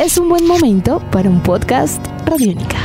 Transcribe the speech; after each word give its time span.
es 0.00 0.16
un 0.16 0.28
buen 0.28 0.46
momento 0.46 1.00
para 1.10 1.28
un 1.28 1.42
podcast 1.42 2.06
Radiónica. 2.24 2.78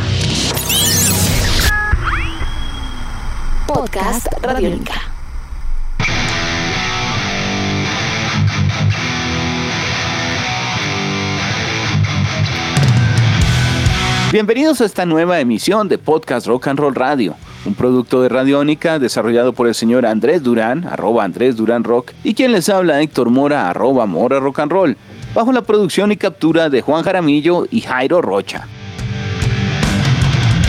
Podcast 3.68 4.28
Radiónica. 4.42 4.94
Bienvenidos 14.32 14.82
a 14.82 14.86
esta 14.86 15.06
nueva 15.06 15.40
emisión 15.40 15.88
de 15.88 16.00
Podcast 16.00 16.48
Rock 16.48 16.70
and 16.70 16.80
Roll 16.80 16.96
Radio, 16.96 17.36
un 17.66 17.76
producto 17.76 18.24
de 18.24 18.30
Radiónica 18.30 18.98
desarrollado 18.98 19.54
por 19.54 19.68
el 19.68 19.76
señor 19.76 20.08
Andrés 20.08 20.42
Durán, 20.42 20.88
arroba 20.88 21.24
Andrés 21.24 21.56
Durán 21.56 21.84
Rock, 21.84 22.14
y 22.24 22.34
quien 22.34 22.52
les 22.52 22.70
habla 22.70 23.02
Héctor 23.02 23.30
Mora, 23.30 23.70
arroba 23.70 24.08
Mora 24.08 24.40
Rock 24.40 24.58
and 24.58 24.72
Roll, 24.72 24.98
bajo 25.34 25.52
la 25.52 25.62
producción 25.62 26.12
y 26.12 26.18
captura 26.18 26.70
de 26.70 26.82
Juan 26.82 27.04
Jaramillo 27.04 27.66
y 27.70 27.82
Jairo 27.82 28.22
Rocha. 28.22 28.68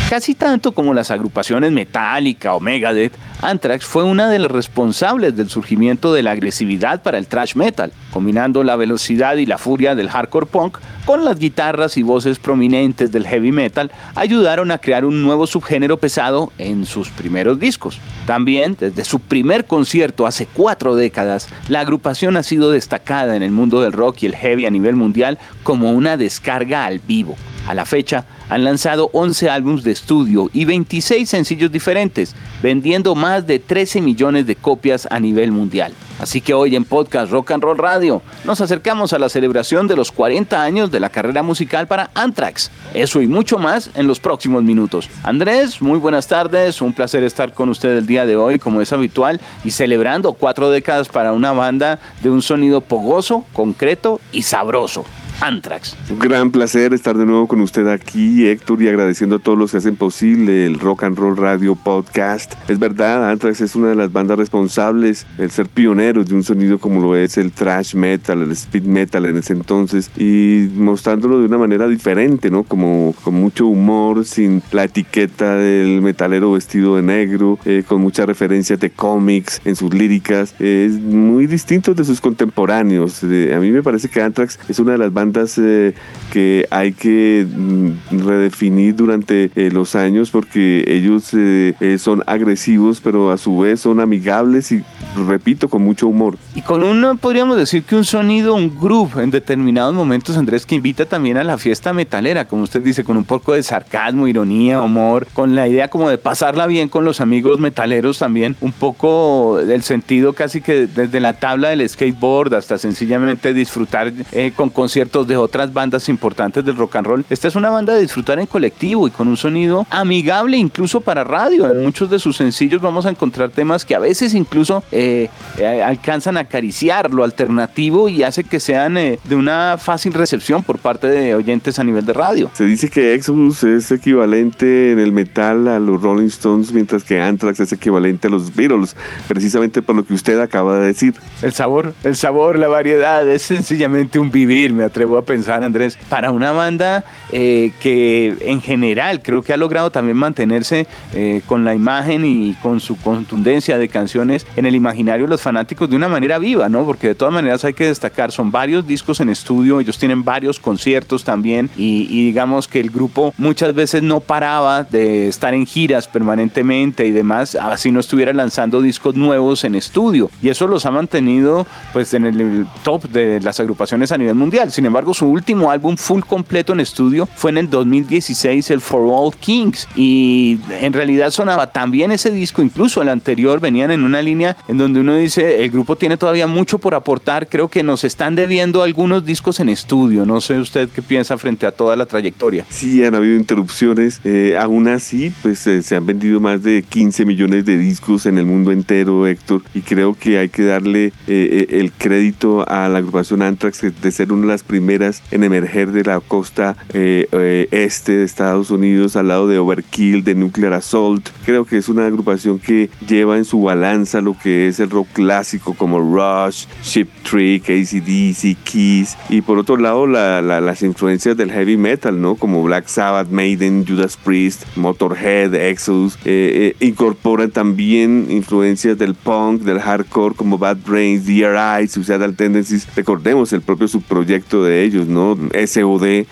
Casi 0.08 0.34
tanto 0.34 0.72
como 0.72 0.94
las 0.94 1.10
agrupaciones 1.10 1.72
Metallica 1.72 2.54
o 2.54 2.60
Megadeth, 2.60 3.14
Anthrax 3.44 3.84
fue 3.84 4.04
una 4.04 4.30
de 4.30 4.38
las 4.38 4.50
responsables 4.50 5.36
del 5.36 5.50
surgimiento 5.50 6.14
de 6.14 6.22
la 6.22 6.30
agresividad 6.30 7.02
para 7.02 7.18
el 7.18 7.26
thrash 7.26 7.56
metal, 7.56 7.92
combinando 8.10 8.64
la 8.64 8.74
velocidad 8.76 9.36
y 9.36 9.44
la 9.44 9.58
furia 9.58 9.94
del 9.94 10.08
hardcore 10.08 10.46
punk 10.46 10.78
con 11.04 11.26
las 11.26 11.38
guitarras 11.38 11.98
y 11.98 12.02
voces 12.02 12.38
prominentes 12.38 13.12
del 13.12 13.26
heavy 13.26 13.52
metal, 13.52 13.92
ayudaron 14.14 14.70
a 14.70 14.78
crear 14.78 15.04
un 15.04 15.22
nuevo 15.22 15.46
subgénero 15.46 15.98
pesado 15.98 16.52
en 16.56 16.86
sus 16.86 17.10
primeros 17.10 17.60
discos. 17.60 18.00
También, 18.26 18.78
desde 18.80 19.04
su 19.04 19.20
primer 19.20 19.66
concierto 19.66 20.26
hace 20.26 20.46
cuatro 20.46 20.96
décadas, 20.96 21.48
la 21.68 21.80
agrupación 21.80 22.38
ha 22.38 22.42
sido 22.42 22.70
destacada 22.70 23.36
en 23.36 23.42
el 23.42 23.50
mundo 23.50 23.82
del 23.82 23.92
rock 23.92 24.22
y 24.22 24.26
el 24.26 24.36
heavy 24.36 24.64
a 24.64 24.70
nivel 24.70 24.96
mundial 24.96 25.38
como 25.62 25.92
una 25.92 26.16
descarga 26.16 26.86
al 26.86 26.98
vivo. 26.98 27.36
A 27.66 27.74
la 27.74 27.86
fecha, 27.86 28.26
han 28.50 28.62
lanzado 28.62 29.08
11 29.12 29.48
álbumes 29.48 29.84
de 29.84 29.92
estudio 29.92 30.50
y 30.52 30.66
26 30.66 31.28
sencillos 31.28 31.72
diferentes, 31.72 32.34
vendiendo 32.62 33.14
más 33.14 33.46
de 33.46 33.58
13 33.58 34.02
millones 34.02 34.46
de 34.46 34.54
copias 34.54 35.08
a 35.10 35.18
nivel 35.18 35.50
mundial. 35.50 35.94
Así 36.18 36.40
que 36.40 36.54
hoy 36.54 36.76
en 36.76 36.84
Podcast 36.84 37.32
Rock 37.32 37.52
and 37.52 37.62
Roll 37.62 37.78
Radio 37.78 38.22
nos 38.44 38.60
acercamos 38.60 39.12
a 39.12 39.18
la 39.18 39.28
celebración 39.28 39.88
de 39.88 39.96
los 39.96 40.12
40 40.12 40.62
años 40.62 40.90
de 40.90 41.00
la 41.00 41.08
carrera 41.08 41.42
musical 41.42 41.88
para 41.88 42.10
Anthrax. 42.14 42.70
Eso 42.92 43.20
y 43.20 43.26
mucho 43.26 43.58
más 43.58 43.90
en 43.94 44.06
los 44.06 44.20
próximos 44.20 44.62
minutos. 44.62 45.08
Andrés, 45.22 45.82
muy 45.82 45.98
buenas 45.98 46.28
tardes, 46.28 46.80
un 46.82 46.92
placer 46.92 47.24
estar 47.24 47.52
con 47.52 47.70
usted 47.70 47.96
el 47.96 48.06
día 48.06 48.26
de 48.26 48.36
hoy 48.36 48.58
como 48.58 48.80
es 48.80 48.92
habitual 48.92 49.40
y 49.64 49.70
celebrando 49.70 50.34
cuatro 50.34 50.70
décadas 50.70 51.08
para 51.08 51.32
una 51.32 51.52
banda 51.52 51.98
de 52.22 52.30
un 52.30 52.42
sonido 52.42 52.80
pogoso, 52.82 53.44
concreto 53.52 54.20
y 54.32 54.42
sabroso. 54.42 55.04
Anthrax. 55.44 55.94
Un 56.08 56.18
gran 56.18 56.50
placer 56.50 56.94
estar 56.94 57.18
de 57.18 57.26
nuevo 57.26 57.46
con 57.46 57.60
usted 57.60 57.86
aquí, 57.88 58.48
Héctor, 58.48 58.80
y 58.80 58.88
agradeciendo 58.88 59.36
a 59.36 59.38
todos 59.38 59.58
los 59.58 59.72
que 59.72 59.76
hacen 59.76 59.94
posible 59.94 60.64
el 60.64 60.80
Rock 60.80 61.04
and 61.04 61.18
Roll 61.18 61.36
Radio 61.36 61.74
Podcast. 61.74 62.54
Es 62.66 62.78
verdad, 62.78 63.30
Anthrax 63.30 63.60
es 63.60 63.76
una 63.76 63.88
de 63.88 63.94
las 63.94 64.10
bandas 64.10 64.38
responsables 64.38 65.26
de 65.36 65.50
ser 65.50 65.66
pioneros 65.66 66.28
de 66.28 66.34
un 66.34 66.44
sonido 66.44 66.78
como 66.78 67.02
lo 67.02 67.14
es 67.14 67.36
el 67.36 67.52
thrash 67.52 67.94
metal, 67.94 68.40
el 68.40 68.52
speed 68.52 68.84
metal 68.84 69.26
en 69.26 69.36
ese 69.36 69.52
entonces, 69.52 70.10
y 70.16 70.70
mostrándolo 70.74 71.38
de 71.38 71.44
una 71.44 71.58
manera 71.58 71.88
diferente, 71.88 72.50
¿no? 72.50 72.62
Como 72.62 73.14
con 73.22 73.34
mucho 73.34 73.66
humor, 73.66 74.24
sin 74.24 74.62
la 74.72 74.84
etiqueta 74.84 75.56
del 75.56 76.00
metalero 76.00 76.52
vestido 76.52 76.96
de 76.96 77.02
negro, 77.02 77.58
eh, 77.66 77.84
con 77.86 78.00
muchas 78.00 78.24
referencias 78.26 78.80
de 78.80 78.88
cómics 78.88 79.60
en 79.66 79.76
sus 79.76 79.92
líricas. 79.92 80.54
es 80.58 80.92
muy 80.92 81.46
distinto 81.46 81.92
de 81.92 82.04
sus 82.04 82.22
contemporáneos. 82.22 83.22
Eh, 83.24 83.52
a 83.54 83.60
mí 83.60 83.70
me 83.70 83.82
parece 83.82 84.08
que 84.08 84.22
Anthrax 84.22 84.58
es 84.68 84.78
una 84.78 84.92
de 84.92 84.98
las 84.98 85.12
bandas 85.12 85.33
eh, 85.58 85.94
que 86.32 86.66
hay 86.70 86.92
que 86.92 87.46
mm, 87.48 88.24
redefinir 88.24 88.94
durante 88.94 89.50
eh, 89.54 89.70
los 89.70 89.94
años 89.94 90.30
porque 90.30 90.84
ellos 90.86 91.30
eh, 91.32 91.96
son 91.98 92.22
agresivos 92.26 93.00
pero 93.02 93.30
a 93.30 93.38
su 93.38 93.58
vez 93.58 93.80
son 93.80 94.00
amigables 94.00 94.72
y 94.72 94.82
repito 95.26 95.68
con 95.68 95.82
mucho 95.82 96.08
humor. 96.08 96.36
Y 96.54 96.62
con 96.62 96.82
un, 96.82 97.18
podríamos 97.18 97.56
decir 97.56 97.84
que 97.84 97.96
un 97.96 98.04
sonido, 98.04 98.54
un 98.54 98.78
groove 98.80 99.22
en 99.22 99.30
determinados 99.30 99.94
momentos, 99.94 100.36
Andrés, 100.36 100.66
que 100.66 100.74
invita 100.74 101.06
también 101.06 101.36
a 101.36 101.44
la 101.44 101.58
fiesta 101.58 101.92
metalera, 101.92 102.46
como 102.46 102.62
usted 102.62 102.82
dice, 102.82 103.04
con 103.04 103.16
un 103.16 103.24
poco 103.24 103.52
de 103.52 103.62
sarcasmo, 103.62 104.26
ironía, 104.26 104.82
humor, 104.82 105.26
con 105.32 105.54
la 105.54 105.68
idea 105.68 105.88
como 105.88 106.10
de 106.10 106.18
pasarla 106.18 106.66
bien 106.66 106.88
con 106.88 107.04
los 107.04 107.20
amigos 107.20 107.60
metaleros 107.60 108.18
también, 108.18 108.56
un 108.60 108.72
poco 108.72 109.60
del 109.64 109.82
sentido 109.82 110.32
casi 110.32 110.60
que 110.60 110.86
desde 110.86 111.20
la 111.20 111.34
tabla 111.34 111.68
del 111.68 111.88
skateboard 111.88 112.54
hasta 112.54 112.78
sencillamente 112.78 113.54
disfrutar 113.54 114.12
con 114.56 114.70
conciertos 114.70 115.13
de 115.22 115.36
otras 115.36 115.72
bandas 115.72 116.08
importantes 116.08 116.64
del 116.64 116.76
rock 116.76 116.96
and 116.96 117.06
roll. 117.06 117.24
Esta 117.30 117.46
es 117.46 117.54
una 117.54 117.70
banda 117.70 117.94
de 117.94 118.00
disfrutar 118.00 118.40
en 118.40 118.46
colectivo 118.46 119.06
y 119.06 119.12
con 119.12 119.28
un 119.28 119.36
sonido 119.36 119.86
amigable 119.90 120.56
incluso 120.56 121.00
para 121.00 121.22
radio. 121.22 121.70
En 121.70 121.84
muchos 121.84 122.10
de 122.10 122.18
sus 122.18 122.36
sencillos 122.36 122.80
vamos 122.80 123.06
a 123.06 123.10
encontrar 123.10 123.50
temas 123.50 123.84
que 123.84 123.94
a 123.94 124.00
veces 124.00 124.34
incluso 124.34 124.82
eh, 124.90 125.28
eh, 125.58 125.82
alcanzan 125.82 126.36
a 126.36 126.40
acariciar 126.40 127.12
lo 127.12 127.22
alternativo 127.22 128.08
y 128.08 128.24
hace 128.24 128.42
que 128.42 128.58
sean 128.58 128.96
eh, 128.96 129.20
de 129.22 129.36
una 129.36 129.76
fácil 129.78 130.14
recepción 130.14 130.62
por 130.62 130.78
parte 130.78 131.06
de 131.06 131.34
oyentes 131.34 131.78
a 131.78 131.84
nivel 131.84 132.04
de 132.04 132.12
radio. 132.12 132.50
Se 132.54 132.64
dice 132.64 132.88
que 132.88 133.14
Exodus 133.14 133.62
es 133.62 133.92
equivalente 133.92 134.92
en 134.92 134.98
el 134.98 135.12
metal 135.12 135.68
a 135.68 135.78
los 135.78 136.00
Rolling 136.02 136.26
Stones, 136.26 136.72
mientras 136.72 137.04
que 137.04 137.20
Anthrax 137.20 137.60
es 137.60 137.72
equivalente 137.72 138.28
a 138.28 138.30
los 138.30 138.54
Beatles, 138.54 138.96
precisamente 139.28 139.82
por 139.82 139.96
lo 139.96 140.04
que 140.04 140.14
usted 140.14 140.40
acaba 140.40 140.78
de 140.78 140.86
decir. 140.86 141.14
El 141.42 141.52
sabor, 141.52 141.94
el 142.02 142.16
sabor, 142.16 142.58
la 142.58 142.68
variedad, 142.68 143.28
es 143.28 143.42
sencillamente 143.42 144.18
un 144.18 144.30
vivir, 144.30 144.72
me 144.72 144.84
atrevo 144.84 145.03
voy 145.04 145.18
a 145.18 145.22
pensar, 145.22 145.62
Andrés, 145.62 145.98
para 146.08 146.30
una 146.30 146.52
banda 146.52 147.04
eh, 147.32 147.72
que 147.80 148.36
en 148.40 148.60
general 148.60 149.22
creo 149.22 149.42
que 149.42 149.52
ha 149.52 149.56
logrado 149.56 149.90
también 149.90 150.16
mantenerse 150.16 150.86
eh, 151.12 151.42
con 151.46 151.64
la 151.64 151.74
imagen 151.74 152.24
y 152.24 152.54
con 152.54 152.80
su 152.80 152.96
contundencia 152.96 153.78
de 153.78 153.88
canciones 153.88 154.46
en 154.56 154.66
el 154.66 154.74
imaginario 154.74 155.26
de 155.26 155.30
los 155.30 155.42
fanáticos 155.42 155.90
de 155.90 155.96
una 155.96 156.08
manera 156.08 156.38
viva, 156.38 156.68
¿no? 156.68 156.84
Porque 156.84 157.08
de 157.08 157.14
todas 157.14 157.34
maneras 157.34 157.64
hay 157.64 157.74
que 157.74 157.86
destacar, 157.86 158.32
son 158.32 158.50
varios 158.50 158.86
discos 158.86 159.20
en 159.20 159.28
estudio, 159.28 159.80
ellos 159.80 159.98
tienen 159.98 160.24
varios 160.24 160.58
conciertos 160.58 161.24
también 161.24 161.70
y, 161.76 162.06
y 162.10 162.26
digamos 162.26 162.68
que 162.68 162.80
el 162.80 162.90
grupo 162.90 163.34
muchas 163.38 163.74
veces 163.74 164.02
no 164.02 164.20
paraba 164.20 164.84
de 164.84 165.28
estar 165.28 165.54
en 165.54 165.66
giras 165.66 166.08
permanentemente 166.08 167.06
y 167.06 167.10
demás, 167.10 167.54
así 167.54 167.90
no 167.90 168.00
estuviera 168.00 168.32
lanzando 168.32 168.80
discos 168.80 169.14
nuevos 169.14 169.64
en 169.64 169.74
estudio 169.74 170.30
y 170.42 170.48
eso 170.48 170.66
los 170.66 170.86
ha 170.86 170.90
mantenido 170.90 171.66
pues 171.92 172.14
en 172.14 172.26
el 172.26 172.66
top 172.82 173.04
de 173.04 173.40
las 173.40 173.60
agrupaciones 173.60 174.12
a 174.12 174.18
nivel 174.18 174.34
mundial. 174.34 174.70
Sin 174.72 174.86
embargo, 174.86 174.93
su 175.14 175.26
último 175.26 175.70
álbum 175.70 175.96
full 175.96 176.22
completo 176.22 176.72
en 176.72 176.80
estudio 176.80 177.28
fue 177.34 177.50
en 177.50 177.58
el 177.58 177.70
2016, 177.70 178.70
el 178.70 178.80
For 178.80 179.02
All 179.10 179.34
Kings. 179.34 179.88
Y 179.96 180.58
en 180.80 180.92
realidad 180.92 181.30
sonaba 181.30 181.72
también 181.72 182.12
ese 182.12 182.30
disco, 182.30 182.62
incluso 182.62 183.02
el 183.02 183.08
anterior, 183.08 183.60
venían 183.60 183.90
en 183.90 184.04
una 184.04 184.22
línea 184.22 184.56
en 184.68 184.78
donde 184.78 185.00
uno 185.00 185.16
dice, 185.16 185.64
el 185.64 185.70
grupo 185.70 185.96
tiene 185.96 186.16
todavía 186.16 186.46
mucho 186.46 186.78
por 186.78 186.94
aportar, 186.94 187.48
creo 187.48 187.68
que 187.68 187.82
nos 187.82 188.04
están 188.04 188.34
debiendo 188.34 188.82
algunos 188.82 189.24
discos 189.24 189.60
en 189.60 189.68
estudio. 189.68 190.24
No 190.24 190.40
sé 190.40 190.58
usted 190.58 190.88
qué 190.88 191.02
piensa 191.02 191.36
frente 191.38 191.66
a 191.66 191.72
toda 191.72 191.96
la 191.96 192.06
trayectoria. 192.06 192.64
Sí, 192.68 193.04
han 193.04 193.14
habido 193.14 193.36
interrupciones. 193.36 194.20
Eh, 194.24 194.56
aún 194.58 194.88
así, 194.88 195.32
pues 195.42 195.66
eh, 195.66 195.82
se 195.82 195.96
han 195.96 196.06
vendido 196.06 196.40
más 196.40 196.62
de 196.62 196.82
15 196.82 197.24
millones 197.24 197.64
de 197.64 197.76
discos 197.78 198.26
en 198.26 198.38
el 198.38 198.46
mundo 198.46 198.72
entero, 198.72 199.26
Héctor. 199.26 199.62
Y 199.74 199.80
creo 199.80 200.14
que 200.14 200.38
hay 200.38 200.48
que 200.48 200.64
darle 200.64 201.12
eh, 201.26 201.66
el 201.70 201.92
crédito 201.92 202.68
a 202.68 202.88
la 202.88 202.98
agrupación 202.98 203.42
Anthrax 203.42 203.82
de 204.00 204.10
ser 204.12 204.32
una 204.32 204.42
de 204.42 204.48
las 204.48 204.62
primeras 204.62 204.83
en 205.30 205.42
emerger 205.42 205.92
de 205.92 206.04
la 206.04 206.20
costa 206.20 206.76
eh, 206.92 207.26
eh, 207.32 207.68
este 207.70 208.12
de 208.12 208.24
Estados 208.24 208.70
Unidos 208.70 209.16
al 209.16 209.28
lado 209.28 209.48
de 209.48 209.58
Overkill, 209.58 210.22
de 210.22 210.34
Nuclear 210.34 210.74
Assault. 210.74 211.30
Creo 211.46 211.64
que 211.64 211.78
es 211.78 211.88
una 211.88 212.06
agrupación 212.06 212.58
que 212.58 212.90
lleva 213.06 213.38
en 213.38 213.46
su 213.46 213.62
balanza 213.62 214.20
lo 214.20 214.36
que 214.38 214.68
es 214.68 214.80
el 214.80 214.90
rock 214.90 215.08
clásico 215.14 215.74
como 215.74 215.98
Rush, 215.98 216.66
Ship 216.82 217.08
Trick, 217.28 217.70
ACDC, 217.70 218.58
Keys 218.62 219.16
y 219.30 219.40
por 219.40 219.58
otro 219.58 219.78
lado 219.78 220.06
las 220.06 220.82
influencias 220.82 221.36
del 221.36 221.50
heavy 221.50 221.76
metal, 221.76 222.20
¿no? 222.20 222.34
Como 222.34 222.62
Black 222.62 222.86
Sabbath, 222.86 223.30
Maiden, 223.30 223.86
Judas 223.86 224.18
Priest, 224.22 224.64
Motorhead, 224.76 225.54
Exodus. 225.54 226.18
Eh, 226.24 226.76
incorporan 226.80 227.50
también 227.50 228.26
influencias 228.28 228.98
del 228.98 229.14
punk, 229.14 229.62
del 229.62 229.80
hardcore 229.80 230.34
como 230.34 230.58
Bad 230.58 230.78
Brains, 230.86 231.24
DRI, 231.24 231.88
Suicidal 231.88 232.36
Tendencies. 232.36 232.86
Recordemos 232.94 233.52
el 233.52 233.62
propio 233.62 233.88
subproyecto 233.88 234.62
de 234.62 234.73
ellos, 234.82 235.06
¿no? 235.06 235.36
SOD. 235.66 236.26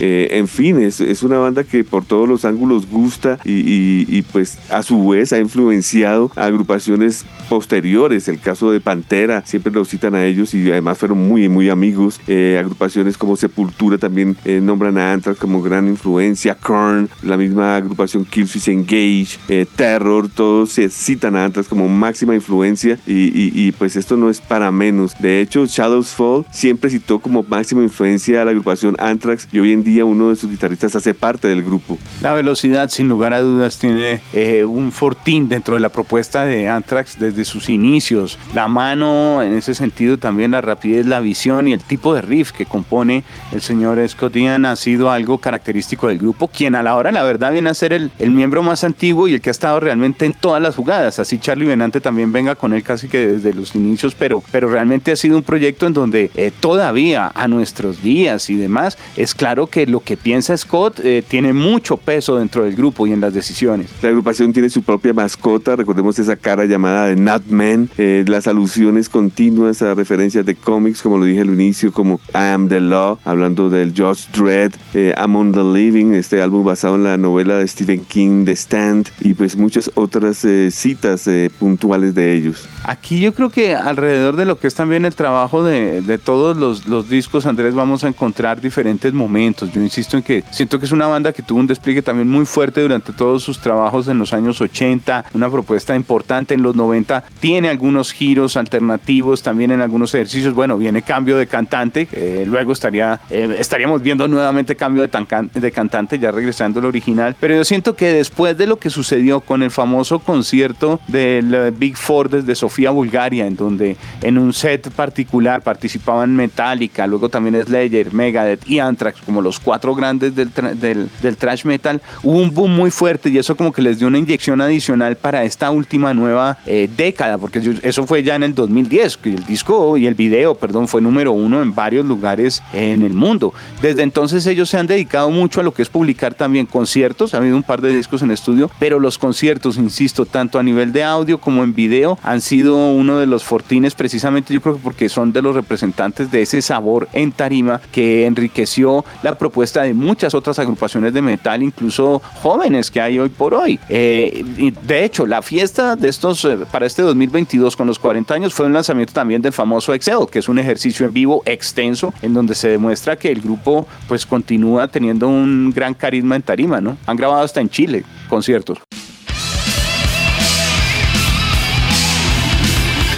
Eh, 0.00 0.28
en 0.32 0.48
fin, 0.48 0.80
es, 0.80 1.00
es, 1.00 1.22
una 1.22 1.38
banda 1.38 1.64
que 1.64 1.84
por 1.84 2.04
todos 2.04 2.28
los 2.28 2.44
ángulos 2.44 2.88
gusta 2.88 3.38
y, 3.44 4.22
pues 4.32 4.58
a 4.70 4.82
su 4.82 5.08
vez 5.08 5.32
ha 5.32 5.38
influenciado 5.38 6.30
a 6.36 6.44
agrupaciones 6.44 7.24
posteriores 7.48 8.28
el 8.28 8.40
caso 8.40 8.70
de 8.70 8.80
Pantera, 8.80 9.42
siempre 9.46 9.72
lo 9.72 9.84
citan 9.84 10.14
a 10.14 10.24
ellos 10.24 10.54
y 10.54 10.70
además 10.70 10.98
fueron 10.98 11.26
muy, 11.26 11.48
muy 11.48 11.70
amigos. 11.70 12.20
Eh, 12.26 12.56
agrupaciones 12.58 13.16
como 13.16 13.36
Sepultura 13.36 13.98
también 13.98 14.36
eh, 14.44 14.60
nombran 14.62 14.98
a 14.98 15.12
Anthrax 15.12 15.38
como 15.38 15.62
gran 15.62 15.88
influencia, 15.88 16.54
Korn, 16.54 17.08
la 17.22 17.36
misma 17.36 17.76
agrupación 17.76 18.24
Killswitch 18.24 18.68
Engage, 18.68 19.66
Terror, 19.76 20.28
todos 20.28 20.72
se 20.72 20.88
citan 20.90 21.36
a 21.36 21.44
Anthrax 21.44 21.68
como 21.68 21.88
máxima 21.88 22.34
influencia 22.34 22.98
y, 23.06 23.72
pues 23.72 23.96
esto 23.96 24.16
no 24.16 24.30
es 24.30 24.40
para 24.40 24.70
menos. 24.70 25.14
De 25.18 25.40
hecho, 25.40 25.66
Shadows 25.66 26.14
Fall 26.14 26.44
siempre 26.52 26.90
citó 26.90 27.18
como 27.18 27.42
máxima 27.42 27.82
influencia 27.82 28.42
a 28.42 28.44
la 28.44 28.50
agrupación 28.50 28.94
Anthrax 28.98 29.48
y 29.52 29.58
hoy 29.58 29.72
en 29.72 29.84
día 29.84 29.87
uno 30.04 30.30
de 30.30 30.36
sus 30.36 30.50
guitarristas 30.50 30.94
hace 30.94 31.14
parte 31.14 31.48
del 31.48 31.62
grupo. 31.62 31.98
La 32.20 32.32
velocidad, 32.32 32.90
sin 32.90 33.08
lugar 33.08 33.32
a 33.32 33.40
dudas, 33.40 33.78
tiene 33.78 34.20
un 34.64 34.92
fortín 34.92 35.48
dentro 35.48 35.74
de 35.74 35.80
la 35.80 35.88
propuesta 35.88 36.44
de 36.44 36.68
Anthrax 36.68 37.18
desde 37.18 37.44
sus 37.44 37.68
inicios. 37.68 38.38
La 38.54 38.68
mano, 38.68 39.42
en 39.42 39.54
ese 39.54 39.74
sentido, 39.74 40.18
también 40.18 40.52
la 40.52 40.60
rapidez, 40.60 41.06
la 41.06 41.20
visión 41.20 41.68
y 41.68 41.72
el 41.72 41.80
tipo 41.80 42.14
de 42.14 42.22
riff 42.22 42.52
que 42.52 42.66
compone 42.66 43.24
el 43.52 43.60
señor 43.60 43.98
Scott 44.08 44.36
Ian 44.36 44.66
ha 44.66 44.76
sido 44.76 45.10
algo 45.10 45.38
característico 45.38 46.08
del 46.08 46.18
grupo, 46.18 46.48
quien 46.48 46.74
a 46.74 46.82
la 46.82 46.96
hora, 46.96 47.10
la 47.12 47.22
verdad, 47.22 47.52
viene 47.52 47.70
a 47.70 47.74
ser 47.74 47.92
el, 47.92 48.10
el 48.18 48.30
miembro 48.30 48.62
más 48.62 48.84
antiguo 48.84 49.28
y 49.28 49.34
el 49.34 49.40
que 49.40 49.50
ha 49.50 49.52
estado 49.52 49.80
realmente 49.80 50.26
en 50.26 50.32
todas 50.32 50.62
las 50.62 50.76
jugadas. 50.76 51.18
Así 51.18 51.38
Charlie 51.38 51.66
Benante 51.66 52.00
también 52.00 52.32
venga 52.32 52.54
con 52.54 52.72
él 52.72 52.82
casi 52.82 53.08
que 53.08 53.26
desde 53.26 53.54
los 53.54 53.74
inicios, 53.74 54.14
pero, 54.14 54.42
pero 54.50 54.68
realmente 54.68 55.12
ha 55.12 55.16
sido 55.16 55.36
un 55.36 55.42
proyecto 55.42 55.86
en 55.86 55.92
donde 55.92 56.30
eh, 56.34 56.52
todavía 56.58 57.30
a 57.34 57.48
nuestros 57.48 58.02
días 58.02 58.50
y 58.50 58.56
demás, 58.56 58.98
es 59.16 59.34
claro 59.34 59.66
que 59.66 59.77
lo 59.86 60.00
que 60.00 60.16
piensa 60.16 60.56
Scott 60.56 61.00
eh, 61.00 61.22
tiene 61.26 61.52
mucho 61.52 61.96
peso 61.96 62.36
dentro 62.36 62.64
del 62.64 62.74
grupo 62.74 63.06
y 63.06 63.12
en 63.12 63.20
las 63.20 63.34
decisiones. 63.34 63.90
La 64.02 64.08
agrupación 64.08 64.52
tiene 64.52 64.70
su 64.70 64.82
propia 64.82 65.12
mascota, 65.12 65.76
recordemos 65.76 66.18
esa 66.18 66.36
cara 66.36 66.64
llamada 66.64 67.06
de 67.06 67.16
Nutman, 67.16 67.88
eh, 67.98 68.24
las 68.26 68.46
alusiones 68.46 69.08
continuas 69.08 69.82
a 69.82 69.94
referencias 69.94 70.44
de 70.44 70.54
cómics, 70.54 71.02
como 71.02 71.18
lo 71.18 71.24
dije 71.24 71.40
al 71.40 71.48
inicio, 71.48 71.92
como 71.92 72.20
I 72.34 72.52
Am 72.54 72.68
the 72.68 72.80
Law, 72.80 73.18
hablando 73.24 73.70
del 73.70 73.92
Josh 73.96 74.26
Dredd, 74.36 74.74
eh, 74.94 75.14
Among 75.16 75.52
the 75.52 75.64
Living, 75.64 76.12
este 76.14 76.40
álbum 76.42 76.64
basado 76.64 76.96
en 76.96 77.04
la 77.04 77.16
novela 77.16 77.56
de 77.56 77.68
Stephen 77.68 78.04
King, 78.04 78.44
The 78.44 78.52
Stand, 78.52 79.08
y 79.20 79.34
pues 79.34 79.56
muchas 79.56 79.90
otras 79.94 80.44
eh, 80.44 80.70
citas 80.70 81.26
eh, 81.26 81.50
puntuales 81.58 82.14
de 82.14 82.34
ellos. 82.34 82.68
Aquí 82.84 83.20
yo 83.20 83.34
creo 83.34 83.50
que 83.50 83.74
alrededor 83.74 84.36
de 84.36 84.44
lo 84.44 84.58
que 84.58 84.66
es 84.66 84.74
también 84.74 85.04
el 85.04 85.14
trabajo 85.14 85.62
de, 85.62 86.02
de 86.02 86.18
todos 86.18 86.56
los, 86.56 86.86
los, 86.86 87.08
discos, 87.08 87.46
Andrés, 87.46 87.74
vamos 87.74 88.04
a 88.04 88.08
encontrar 88.08 88.60
diferentes 88.60 89.12
momentos. 89.12 89.67
Yo 89.72 89.80
insisto 89.80 90.16
en 90.16 90.22
que 90.22 90.44
siento 90.50 90.78
que 90.78 90.86
es 90.86 90.92
una 90.92 91.06
banda 91.06 91.32
que 91.32 91.42
tuvo 91.42 91.60
un 91.60 91.66
despliegue 91.66 92.02
también 92.02 92.28
muy 92.28 92.46
fuerte 92.46 92.80
durante 92.80 93.12
todos 93.12 93.42
sus 93.42 93.60
trabajos 93.60 94.08
en 94.08 94.18
los 94.18 94.32
años 94.32 94.60
80, 94.60 95.26
una 95.34 95.50
propuesta 95.50 95.94
importante 95.94 96.54
en 96.54 96.62
los 96.62 96.74
90, 96.74 97.24
tiene 97.40 97.68
algunos 97.68 98.12
giros 98.12 98.56
alternativos 98.56 99.42
también 99.42 99.70
en 99.70 99.80
algunos 99.80 100.14
ejercicios. 100.14 100.54
Bueno, 100.54 100.76
viene 100.78 101.02
cambio 101.02 101.36
de 101.36 101.46
cantante, 101.46 102.08
luego 102.46 102.72
estaría, 102.72 103.20
eh, 103.30 103.56
estaríamos 103.58 104.02
viendo 104.02 104.28
nuevamente 104.28 104.76
cambio 104.76 105.06
de, 105.06 105.50
de 105.54 105.72
cantante, 105.72 106.18
ya 106.18 106.30
regresando 106.30 106.80
al 106.80 106.86
original. 106.86 107.36
Pero 107.38 107.54
yo 107.54 107.64
siento 107.64 107.96
que 107.96 108.12
después 108.12 108.56
de 108.56 108.66
lo 108.66 108.78
que 108.78 108.90
sucedió 108.90 109.40
con 109.40 109.62
el 109.62 109.70
famoso 109.70 110.18
concierto 110.18 111.00
del 111.08 111.54
eh, 111.54 111.72
Big 111.76 111.96
Four 111.96 112.30
desde 112.30 112.54
Sofía, 112.54 112.90
Bulgaria, 112.90 113.46
en 113.46 113.56
donde 113.56 113.96
en 114.22 114.38
un 114.38 114.52
set 114.52 114.90
particular 114.90 115.62
participaban 115.62 116.34
Metallica, 116.34 117.06
luego 117.06 117.28
también 117.28 117.62
Slayer, 117.64 118.12
Megadeth 118.12 118.68
y 118.68 118.78
Anthrax, 118.78 119.20
como 119.22 119.42
los 119.42 119.57
cuatro 119.58 119.94
grandes 119.94 120.34
del, 120.34 120.50
del, 120.74 121.08
del 121.22 121.36
thrash 121.36 121.64
metal, 121.64 122.00
hubo 122.22 122.38
un 122.38 122.52
boom 122.52 122.74
muy 122.74 122.90
fuerte 122.90 123.28
y 123.30 123.38
eso 123.38 123.56
como 123.56 123.72
que 123.72 123.82
les 123.82 123.98
dio 123.98 124.08
una 124.08 124.18
inyección 124.18 124.60
adicional 124.60 125.16
para 125.16 125.44
esta 125.44 125.70
última 125.70 126.14
nueva 126.14 126.58
eh, 126.66 126.88
década, 126.96 127.38
porque 127.38 127.78
eso 127.82 128.06
fue 128.06 128.22
ya 128.22 128.36
en 128.36 128.42
el 128.42 128.54
2010, 128.54 129.16
que 129.16 129.30
el 129.30 129.44
disco 129.44 129.96
y 129.96 130.06
el 130.06 130.14
video, 130.14 130.54
perdón, 130.54 130.88
fue 130.88 131.00
número 131.00 131.32
uno 131.32 131.62
en 131.62 131.74
varios 131.74 132.06
lugares 132.06 132.62
en 132.72 133.02
el 133.02 133.12
mundo. 133.12 133.52
Desde 133.82 134.02
entonces 134.02 134.46
ellos 134.46 134.68
se 134.68 134.78
han 134.78 134.86
dedicado 134.86 135.30
mucho 135.30 135.60
a 135.60 135.62
lo 135.62 135.72
que 135.72 135.82
es 135.82 135.88
publicar 135.88 136.34
también 136.34 136.66
conciertos, 136.66 137.34
ha 137.34 137.38
habido 137.38 137.56
un 137.56 137.62
par 137.62 137.80
de 137.80 137.94
discos 137.94 138.22
en 138.22 138.30
estudio, 138.30 138.70
pero 138.78 139.00
los 139.00 139.18
conciertos, 139.18 139.76
insisto, 139.76 140.26
tanto 140.26 140.58
a 140.58 140.62
nivel 140.62 140.92
de 140.92 141.04
audio 141.04 141.38
como 141.38 141.64
en 141.64 141.74
video, 141.74 142.18
han 142.22 142.40
sido 142.40 142.92
uno 142.92 143.18
de 143.18 143.26
los 143.26 143.44
fortines 143.44 143.94
precisamente 143.94 144.54
yo 144.54 144.60
creo 144.60 144.76
que 144.76 144.82
porque 144.82 145.08
son 145.08 145.32
de 145.32 145.42
los 145.42 145.54
representantes 145.54 146.30
de 146.30 146.42
ese 146.42 146.62
sabor 146.62 147.08
en 147.12 147.32
tarima 147.32 147.80
que 147.92 148.26
enriqueció 148.26 149.04
la 149.22 149.36
propuesta 149.36 149.47
de 149.82 149.94
muchas 149.94 150.34
otras 150.34 150.58
agrupaciones 150.58 151.12
de 151.12 151.22
metal, 151.22 151.62
incluso 151.62 152.20
jóvenes 152.42 152.90
que 152.90 153.00
hay 153.00 153.18
hoy 153.18 153.28
por 153.28 153.54
hoy. 153.54 153.78
Eh, 153.88 154.72
de 154.82 155.04
hecho, 155.04 155.26
la 155.26 155.42
fiesta 155.42 155.96
de 155.96 156.08
estos 156.08 156.44
eh, 156.44 156.58
para 156.70 156.86
este 156.86 157.02
2022 157.02 157.76
con 157.76 157.86
los 157.86 157.98
40 157.98 158.34
años 158.34 158.54
fue 158.54 158.66
un 158.66 158.72
lanzamiento 158.72 159.12
también 159.12 159.42
del 159.42 159.52
famoso 159.52 159.94
Excel, 159.94 160.26
que 160.30 160.38
es 160.38 160.48
un 160.48 160.58
ejercicio 160.58 161.06
en 161.06 161.12
vivo 161.12 161.42
extenso 161.44 162.12
en 162.22 162.34
donde 162.34 162.54
se 162.54 162.68
demuestra 162.68 163.16
que 163.16 163.30
el 163.30 163.40
grupo 163.40 163.86
pues 164.06 164.26
continúa 164.26 164.88
teniendo 164.88 165.28
un 165.28 165.72
gran 165.74 165.94
carisma 165.94 166.36
en 166.36 166.42
tarima, 166.42 166.80
¿no? 166.80 166.96
Han 167.06 167.16
grabado 167.16 167.42
hasta 167.42 167.60
en 167.60 167.68
Chile 167.68 168.04
conciertos. 168.28 168.78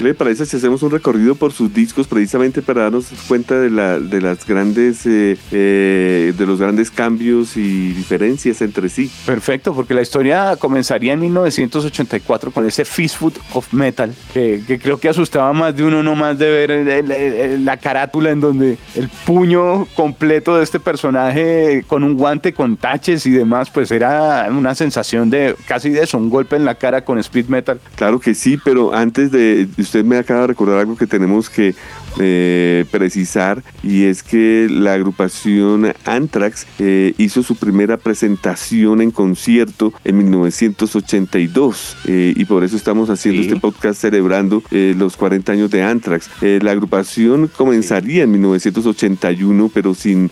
¿Qué 0.00 0.04
le 0.04 0.14
parece 0.14 0.46
si 0.46 0.56
hacemos 0.56 0.82
un 0.82 0.92
recorrido 0.92 1.34
por 1.34 1.52
sus 1.52 1.74
discos 1.74 2.08
precisamente 2.08 2.62
para 2.62 2.84
darnos 2.84 3.08
cuenta 3.28 3.60
de, 3.60 3.68
la, 3.68 4.00
de 4.00 4.22
las 4.22 4.46
grandes 4.46 5.04
eh, 5.04 5.36
eh, 5.52 6.32
de 6.38 6.46
los 6.46 6.58
grandes 6.58 6.90
cambios 6.90 7.54
y 7.58 7.92
diferencias 7.92 8.62
entre 8.62 8.88
sí? 8.88 9.10
Perfecto, 9.26 9.74
porque 9.74 9.92
la 9.92 10.00
historia 10.00 10.56
comenzaría 10.56 11.12
en 11.12 11.20
1984 11.20 12.50
con 12.50 12.66
ese 12.66 12.86
Fistfoot 12.86 13.36
of 13.52 13.74
Metal, 13.74 14.14
que, 14.32 14.62
creo 14.82 14.98
que 14.98 15.10
asustaba 15.10 15.52
más 15.52 15.76
de 15.76 15.84
uno 15.84 16.02
no 16.02 16.16
más 16.16 16.38
de 16.38 16.50
ver 16.50 17.60
la 17.60 17.76
carátula 17.76 18.30
en 18.30 18.40
donde 18.40 18.78
el 18.94 19.10
puño 19.26 19.84
completo 19.94 20.56
de 20.56 20.64
este 20.64 20.80
personaje 20.80 21.84
con 21.86 22.04
un 22.04 22.16
guante 22.16 22.54
con 22.54 22.78
taches 22.78 23.26
y 23.26 23.32
demás, 23.32 23.68
pues 23.68 23.90
era 23.90 24.48
una 24.50 24.74
sensación 24.74 25.28
de 25.28 25.54
casi 25.66 25.90
de 25.90 26.04
eso, 26.04 26.16
un 26.16 26.30
golpe 26.30 26.56
en 26.56 26.64
la 26.64 26.76
cara 26.76 27.04
con 27.04 27.18
speed 27.18 27.48
metal. 27.48 27.78
Claro 27.96 28.18
que 28.18 28.32
sí, 28.34 28.58
pero 28.64 28.94
antes 28.94 29.30
de 29.30 29.68
usted 29.90 30.04
me 30.04 30.18
acaba 30.18 30.42
de 30.42 30.46
recordar 30.46 30.78
algo 30.78 30.96
que 30.96 31.06
tenemos 31.06 31.50
que 31.50 31.74
eh, 32.18 32.84
precisar 32.90 33.62
y 33.82 34.04
es 34.04 34.22
que 34.22 34.68
la 34.70 34.94
agrupación 34.94 35.92
Anthrax 36.04 36.66
eh, 36.78 37.14
hizo 37.18 37.42
su 37.42 37.56
primera 37.56 37.96
presentación 37.96 39.00
en 39.00 39.10
concierto 39.10 39.92
en 40.04 40.18
1982 40.18 41.96
eh, 42.06 42.34
y 42.36 42.44
por 42.44 42.64
eso 42.64 42.76
estamos 42.76 43.10
haciendo 43.10 43.42
este 43.42 43.56
podcast 43.56 44.00
celebrando 44.00 44.62
los 44.70 45.16
40 45.16 45.52
años 45.52 45.70
de 45.70 45.82
Anthrax. 45.82 46.30
la 46.40 46.70
agrupación 46.72 47.48
comenzaría 47.48 48.24
en 48.24 48.32
1981 48.32 49.70
pero 49.72 49.94
sin 49.94 50.30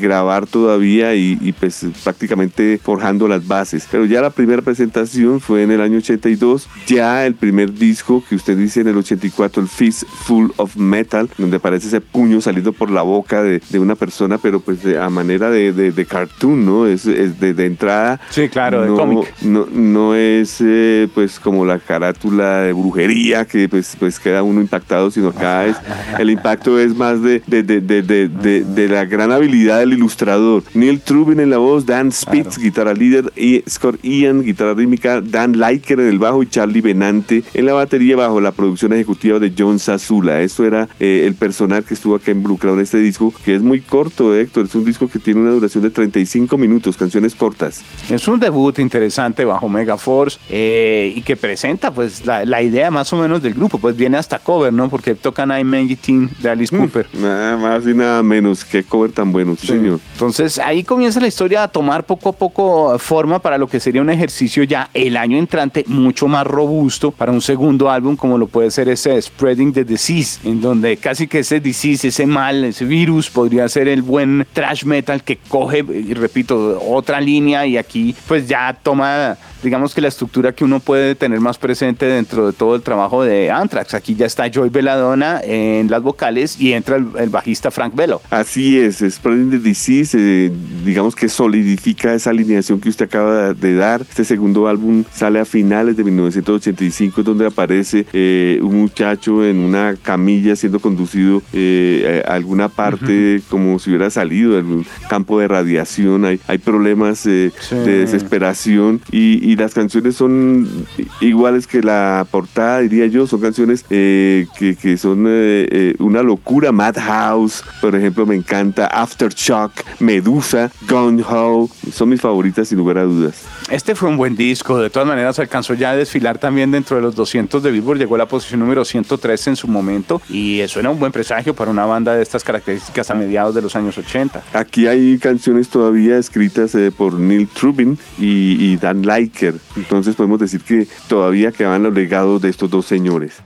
grabar 0.00 0.46
todavía 0.46 1.14
y, 1.14 1.38
y, 1.40 1.52
pues 1.52 1.86
prácticamente 2.02 2.80
forjando 2.82 3.28
las 3.28 3.46
bases. 3.46 3.86
Pero 3.90 4.04
ya 4.04 4.20
la 4.20 4.30
primera 4.30 4.62
presentación 4.62 5.40
fue 5.40 5.62
en 5.62 5.70
el 5.70 5.80
año 5.80 5.98
82, 5.98 6.68
ya 6.86 7.26
el 7.26 7.34
primer 7.34 7.72
disco 7.72 8.22
que 8.28 8.34
usted 8.34 8.56
dice 8.56 8.80
en 8.80 8.88
el 8.88 8.96
84, 8.96 9.62
el 9.62 9.68
Fist 9.68 10.04
Full 10.24 10.50
of 10.56 10.76
Metal, 10.76 11.01
donde 11.38 11.56
aparece 11.56 11.88
ese 11.88 12.00
puño 12.00 12.40
saliendo 12.40 12.72
por 12.72 12.90
la 12.90 13.02
boca 13.02 13.42
de, 13.42 13.60
de 13.70 13.78
una 13.78 13.94
persona, 13.94 14.38
pero 14.38 14.60
pues 14.60 14.84
a 14.84 15.10
manera 15.10 15.50
de, 15.50 15.72
de, 15.72 16.06
cartoon, 16.06 16.64
¿no? 16.64 16.86
Es, 16.86 17.04
de, 17.04 17.66
entrada. 17.66 18.20
Sí, 18.30 18.48
claro, 18.48 18.84
no, 18.84 18.92
de 18.92 18.98
cómic. 18.98 19.34
No, 19.42 19.66
no 19.66 20.14
es 20.14 20.58
eh, 20.60 21.08
pues 21.14 21.38
como 21.38 21.64
la 21.64 21.78
carátula 21.78 22.62
de 22.62 22.72
brujería 22.72 23.44
que 23.44 23.68
pues, 23.68 23.96
pues 23.98 24.18
queda 24.18 24.42
uno 24.42 24.60
impactado, 24.60 25.10
sino 25.10 25.28
acá 25.28 25.66
es, 25.66 25.76
el 26.18 26.30
impacto 26.30 26.78
es 26.78 26.94
más 26.96 27.22
de, 27.22 27.40
de, 27.46 28.88
la 28.88 29.04
gran 29.04 29.32
habilidad 29.32 29.80
del 29.80 29.94
ilustrador. 29.94 30.62
Neil 30.74 31.00
Trubin 31.00 31.40
en 31.40 31.50
la 31.50 31.58
voz, 31.58 31.86
Dan 31.86 32.12
Spitz, 32.12 32.58
guitarra 32.58 32.94
líder, 32.94 33.32
y 33.36 33.62
Scott 33.68 34.02
Ian, 34.02 34.42
guitarra 34.42 34.74
rítmica, 34.74 35.20
Dan 35.20 35.58
Liker 35.58 36.00
en 36.00 36.08
el 36.08 36.18
bajo 36.18 36.42
y 36.42 36.46
Charlie 36.46 36.80
Benante 36.80 37.42
en 37.54 37.66
la 37.66 37.72
batería 37.72 38.16
bajo 38.16 38.40
la 38.40 38.52
producción 38.52 38.92
ejecutiva 38.92 39.38
de 39.38 39.52
John 39.56 39.78
Sazula. 39.78 40.40
Esto 40.40 40.64
era 40.64 40.88
eh, 41.00 41.24
el 41.26 41.34
personal 41.34 41.84
que 41.84 41.94
estuvo 41.94 42.14
acá 42.14 42.30
involucrado 42.30 42.76
en 42.76 42.82
este 42.82 42.98
disco, 42.98 43.32
que 43.44 43.54
es 43.54 43.62
muy 43.62 43.80
corto, 43.80 44.34
Héctor. 44.34 44.66
Es 44.66 44.74
un 44.74 44.84
disco 44.84 45.08
que 45.08 45.18
tiene 45.18 45.40
una 45.40 45.50
duración 45.50 45.82
de 45.82 45.90
35 45.90 46.56
minutos, 46.58 46.96
canciones 46.96 47.34
cortas. 47.34 47.82
Es 48.08 48.26
un 48.28 48.40
debut 48.40 48.78
interesante 48.78 49.44
bajo 49.44 49.68
Mega 49.68 49.96
Force 49.96 50.38
eh, 50.48 51.12
y 51.16 51.22
que 51.22 51.36
presenta 51.36 51.90
pues 51.90 52.24
la, 52.26 52.62
idea 52.62 52.90
más 52.90 53.12
o 53.12 53.16
menos 53.16 53.42
del 53.42 53.54
grupo. 53.54 53.78
Pues 53.78 53.96
viene 53.96 54.16
hasta 54.16 54.38
cover, 54.38 54.72
¿no? 54.72 54.88
Porque 54.88 55.14
tocan 55.14 55.50
I'm 55.50 55.96
Team 55.96 56.30
de 56.40 56.50
Alice 56.50 56.74
mm, 56.74 56.78
Cooper. 56.78 57.06
Nada 57.14 57.56
más 57.56 57.86
y 57.86 57.94
nada 57.94 58.22
menos. 58.22 58.64
Qué 58.64 58.84
cover 58.84 59.12
tan 59.12 59.32
bueno, 59.32 59.56
señor. 59.56 59.98
Entonces 60.12 60.58
ahí 60.58 60.84
comienza 60.84 61.20
la 61.20 61.26
historia 61.26 61.64
a 61.64 61.68
tomar 61.68 62.04
poco 62.04 62.28
a 62.28 62.32
poco 62.32 62.98
forma 62.98 63.40
para 63.40 63.58
lo 63.58 63.66
que 63.66 63.80
sería 63.80 64.02
un 64.02 64.10
ejercicio 64.10 64.62
ya 64.64 64.90
el 64.94 65.16
año 65.16 65.38
entrante 65.38 65.84
mucho 65.88 66.28
más 66.28 66.46
robusto 66.46 67.10
para 67.10 67.32
un 67.32 67.40
segundo 67.40 67.90
álbum 67.90 68.16
como 68.16 68.38
lo 68.38 68.46
puede 68.46 68.70
ser 68.70 68.88
ese 68.88 69.20
Spreading 69.20 69.72
the 69.72 69.84
Disease, 69.84 70.40
en 70.48 70.60
donde 70.60 70.81
casi 71.00 71.26
que 71.26 71.40
ese 71.40 71.60
disease, 71.60 72.08
ese 72.08 72.26
mal, 72.26 72.64
ese 72.64 72.84
virus 72.84 73.30
podría 73.30 73.68
ser 73.68 73.88
el 73.88 74.02
buen 74.02 74.46
trash 74.52 74.84
metal 74.84 75.22
que 75.22 75.38
coge, 75.48 75.78
y 75.78 76.14
repito, 76.14 76.80
otra 76.88 77.20
línea 77.20 77.66
y 77.66 77.76
aquí 77.76 78.14
pues 78.26 78.48
ya 78.48 78.76
toma 78.82 79.36
digamos 79.62 79.94
que 79.94 80.00
la 80.00 80.08
estructura 80.08 80.52
que 80.52 80.64
uno 80.64 80.80
puede 80.80 81.14
tener 81.14 81.40
más 81.40 81.58
presente 81.58 82.06
dentro 82.06 82.46
de 82.46 82.52
todo 82.52 82.74
el 82.74 82.82
trabajo 82.82 83.24
de 83.24 83.50
Anthrax. 83.50 83.94
Aquí 83.94 84.14
ya 84.14 84.26
está 84.26 84.50
Joy 84.50 84.68
Belladonna 84.68 85.40
en 85.42 85.90
las 85.90 86.02
vocales 86.02 86.60
y 86.60 86.72
entra 86.72 86.96
el, 86.96 87.28
bajista 87.30 87.70
Frank 87.70 87.94
Bello. 87.94 88.20
Así 88.30 88.78
es, 88.78 89.04
Spreading 89.08 89.50
the 89.50 89.58
Disease, 89.58 90.16
eh, 90.18 90.52
digamos 90.84 91.14
que 91.14 91.28
solidifica 91.28 92.12
esa 92.14 92.30
alineación 92.30 92.80
que 92.80 92.88
usted 92.88 93.06
acaba 93.06 93.54
de 93.54 93.74
dar. 93.74 94.02
Este 94.02 94.24
segundo 94.24 94.68
álbum 94.68 95.04
sale 95.12 95.40
a 95.40 95.44
finales 95.44 95.96
de 95.96 96.04
1985, 96.04 97.22
donde 97.22 97.46
aparece 97.46 98.04
eh, 98.12 98.58
un 98.62 98.80
muchacho 98.80 99.44
en 99.44 99.58
una 99.58 99.96
camilla 100.02 100.56
conducido 100.80 101.42
eh, 101.52 102.22
a 102.26 102.34
alguna 102.34 102.68
parte 102.68 103.42
como 103.48 103.78
si 103.78 103.90
hubiera 103.90 104.10
salido 104.10 104.58
en 104.58 104.66
un 104.66 104.86
campo 105.08 105.38
de 105.40 105.48
radiación. 105.48 106.24
Hay, 106.24 106.40
hay 106.46 106.58
problemas 106.58 107.24
de 107.24 107.52
desesperación 107.70 109.00
y 109.10 109.52
y 109.52 109.56
las 109.56 109.74
canciones 109.74 110.16
son 110.16 110.86
iguales 111.20 111.66
que 111.66 111.82
la 111.82 112.26
portada, 112.30 112.80
diría 112.80 113.06
yo, 113.06 113.26
son 113.26 113.40
canciones 113.40 113.84
eh, 113.90 114.46
que, 114.56 114.96
son 114.96 115.26
eh, 115.26 115.68
eh, 115.70 115.94
una 115.98 116.22
locura. 116.22 116.72
Madhouse, 116.72 117.62
por 117.80 117.94
ejemplo, 117.94 118.24
me 118.24 118.34
encanta. 118.34 118.86
Aftershock, 118.86 119.72
Medusa, 120.00 120.70
Gun 120.88 121.22
Ho, 121.28 121.68
son 121.92 122.08
mis 122.08 122.20
favoritas 122.20 122.68
sin 122.68 122.78
lugar 122.78 122.98
a 122.98 123.04
dudas. 123.04 123.42
Este 123.70 123.94
fue 123.94 124.08
un 124.08 124.16
buen 124.16 124.36
disco, 124.36 124.78
de 124.78 124.90
todas 124.90 125.08
maneras 125.08 125.38
alcanzó 125.38 125.74
ya 125.74 125.90
a 125.90 125.96
desfilar 125.96 126.38
también 126.38 126.70
dentro 126.70 126.96
de 126.96 127.02
los 127.02 127.14
200 127.14 127.62
de 127.62 127.70
Billboard, 127.70 127.98
llegó 127.98 128.16
a 128.16 128.18
la 128.18 128.26
posición 128.26 128.60
número 128.60 128.84
103 128.84 129.46
en 129.46 129.56
su 129.56 129.68
momento 129.68 130.20
y 130.28 130.60
eso 130.60 130.80
era 130.80 130.90
un 130.90 130.98
buen 130.98 131.12
presagio 131.12 131.54
para 131.54 131.70
una 131.70 131.86
banda 131.86 132.14
de 132.14 132.22
estas 132.22 132.44
características 132.44 133.10
a 133.10 133.14
mediados 133.14 133.54
de 133.54 133.62
los 133.62 133.74
años 133.74 133.96
80. 133.96 134.42
Aquí 134.52 134.86
hay 134.86 135.18
canciones 135.18 135.68
todavía 135.68 136.18
escritas 136.18 136.76
por 136.96 137.14
Neil 137.14 137.48
Trubin 137.48 137.98
y, 138.18 138.76
Dan 138.76 139.06
Liker, 139.06 139.54
entonces 139.76 140.16
podemos 140.16 140.40
decir 140.40 140.60
que 140.60 140.86
todavía 141.08 141.52
quedaban 141.52 141.82
los 141.82 141.94
legados 141.94 142.42
de 142.42 142.50
estos 142.50 142.68
dos 142.68 142.84
señores. 142.86 143.42